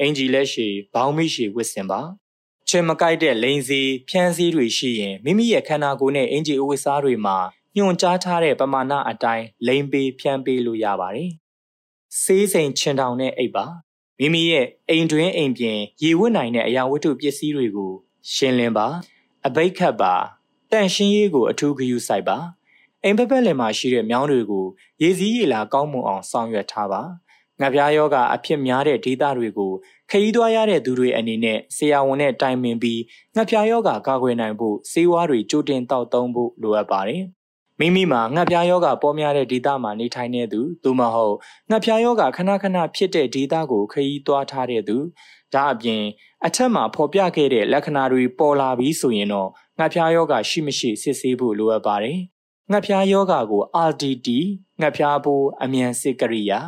[0.00, 2.00] အင်ဂျီလက်ရှည်ဘောင်းမိရှည်ဝစ်စင်ပါ။
[2.68, 7.36] ခြင်မကိုက်တဲ့လိန်စီဖြန်းစည်းတွေရှိရင်မိမိရဲ့ခန္ဓာကိုယ်နဲ့အင်ဂျီအဝတ်စားတွေမှာ
[7.76, 11.30] ညွန်ကြားထားတဲ့ပမာဏအတိုင်းလိန်ပေးဖြန်းပေးလို့ရပါတယ်။
[12.22, 13.66] ဆေးစိမ်ချင်တောင်နဲ့အိပ်ပါ
[14.18, 17.92] မိမိရဲ့အိမ်တွင်းအိမ်ပြင်ရေဝတ်နိုင်တဲ့အရာဝတ္ထုပစ္စည်းတွေကို
[18.34, 18.86] ရှင်းလင်းပါ
[19.46, 20.14] အဘိတ်ခတ်ပါ
[20.72, 22.38] တန့်ရှင်းရေးကိုအထူးဂရုစိုက်ပါ
[23.06, 24.66] အိမ်ဘက်ဘက်လယ်မှာရှိတဲ့မြောင်းတွေကို
[25.02, 27.02] ရေစည်းရေလာကောင်းမွန်အောင်ဆောင်ရွက်ထားပါ
[27.60, 29.72] ငှက်ပြားယောဂအဖြစ်များတဲ့ဒေသတွေကို
[30.10, 33.00] ခရီးသွားရတဲ့သူတွေအနေနဲ့ဆရာဝန်နဲ့တိုင်ပင်ပြီး
[33.34, 37.22] ငှက်ပြားယောဂကာကွယ်နိုင်ဖို့ဆေးဝါးတွေကြိုတင်တောက်သုံးဖို့လိုအပ်ပါတယ်
[37.80, 41.34] မိမိမှာငှက်ပြားယောဂပေါ်များတဲ့ဒေသမှာနေထိုင်နေသူသို့မဟုတ်
[41.70, 44.96] ငှက်ပြားယောဂခဏခဏဖြစ်တဲ့ဒေသကိုခရီးသွားထားတဲ့သူ
[45.54, 46.02] ဒါအပြင်
[46.46, 52.18] အထက်မှာဖော်ပြခဲ့တဲ့လက္ခဏာတွေပေါ်လာပြီးဆိုရင်တော့ငှက်ပြားယောဂရှိမရှိစစ်ဆေးဖို့လိုအပ်ပါတယ်
[52.70, 54.28] ငှက်ပြားယောဂကို RDT
[54.80, 56.60] ငှက်ပြားပိုးအမြန်စစ်ကရိယာ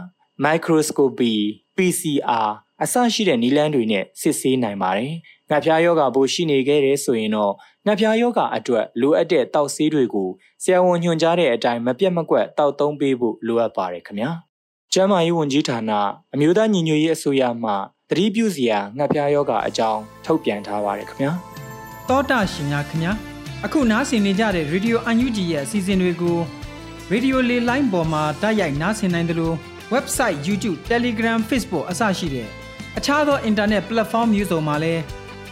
[0.44, 1.34] microscopy
[1.76, 2.48] PCR
[2.82, 5.14] အစရှိတဲ့နည်းလမ်းတွေနဲ့စစ်ဆေးနိုင်ပါတယ်။
[5.50, 7.52] ငှက်ဖျားယောဂပိုးရှိနေခဲ့တဲ့ဆိုရင်တော့
[7.86, 10.28] ငှက်ဖျားယောဂအတွက်လိုအပ်တဲ့တောက်ဆေးတွေကို
[10.62, 14.30] ဆရာဝန်ညွှန်ကြားတဲ့အတိုင်းမပြတ်မကွက်တောက်သုံးပေးဖို့လိုအပ်ပါတယ်ခင်ဗျာ။
[14.92, 15.92] ကျန်းမာရေးဝန်ကြီးဌာန
[16.34, 17.70] အမျိုးသားညီညွတ်ရေးအစိုးရမှ
[18.10, 21.32] သတိပြုစရာငှက်ဖျားယောဂအကြောင်းထုတ်ပြန်ထားပါတယ်ခင်ဗျာ။
[22.08, 26.38] တောတာရှင်များခင်ဗျာ အခုနားဆင်နေကြတဲ့ Radio UNG ရဲ့အစီအစဉ်တွေကို
[27.12, 29.56] Radio လေးလိုင်းပေါ်မှာတိုက်ရိုက်နားဆင်နိုင်တယ်လို့
[29.94, 32.48] website YouTube Telegram Facebook အစရှိတဲ့
[32.98, 35.02] အခြားသော internet platform မျိုးစုံမှာလည်း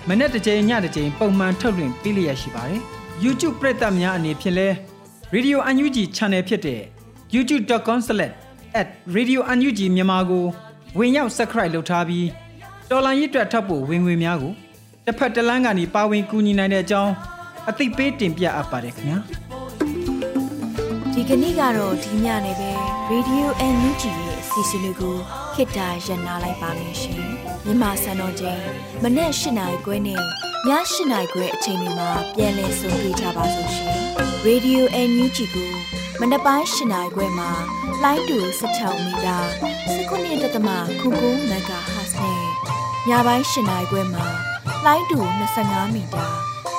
[0.09, 2.81] မနေ့တစ်ချိန်ညတစ်ချိန်ပုံမှန်ထုတ်လွှင့်ပေးလျက်ရှိပါတယ်။
[3.25, 4.69] YouTube ပရိသတ်များအနေဖြင့်လဲ
[5.35, 6.83] Radio UNG Channel ဖြစ်တဲ့
[7.35, 10.45] youtube.com/radiounug မြန်မာကို
[10.99, 12.27] ဝင်ရောက် subscribe လုပ်ထားပြီး
[12.91, 14.53] တော်လိုင်းရစ်တွက်ထပ်ဖို့ဝင်ငွေများကို
[15.07, 17.13] တစ်ဖက်တစ်လမ်းကနေပါဝင်ကူညီနိုင်တဲ့အကြောင်း
[17.71, 19.19] အသိပေးတင်ပြအပ်ပါတယ်ခင်ဗျာ
[21.13, 22.71] ဒီကနေ့ကတော့ဒီညနေပဲ
[23.13, 25.17] Radio NUG ရဲ့အစီအစဉ်လေးကို
[25.55, 27.23] ခေတ္တရ延လိုက်ပါမယ်ရှင်
[27.65, 28.63] မြန်မာစံတော်ချိန်
[29.03, 30.23] မနေ့၈နိုင်ခွဲနဲ့ည
[30.67, 30.73] ၈
[31.13, 33.97] နိုင်ခွဲအချိန်တွေမှာပြောင်းလဲဆိုပြကြပါလို့ရှင်
[34.47, 35.73] Radio NUG ကို
[36.21, 37.51] မနေ့ပိုင်း၈နိုင်ခွဲမှာ
[38.03, 39.39] လိုင်းတူ16မီတာ
[40.17, 42.41] 19.7ခုကူမဂါဟတ်နဲ့
[43.09, 44.27] ညပိုင်း၈နိုင်ခွဲမှာ
[44.87, 45.19] လိုင်းတူ
[45.57, 46.46] 25မီတာ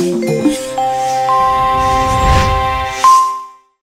[0.00, 1.89] Música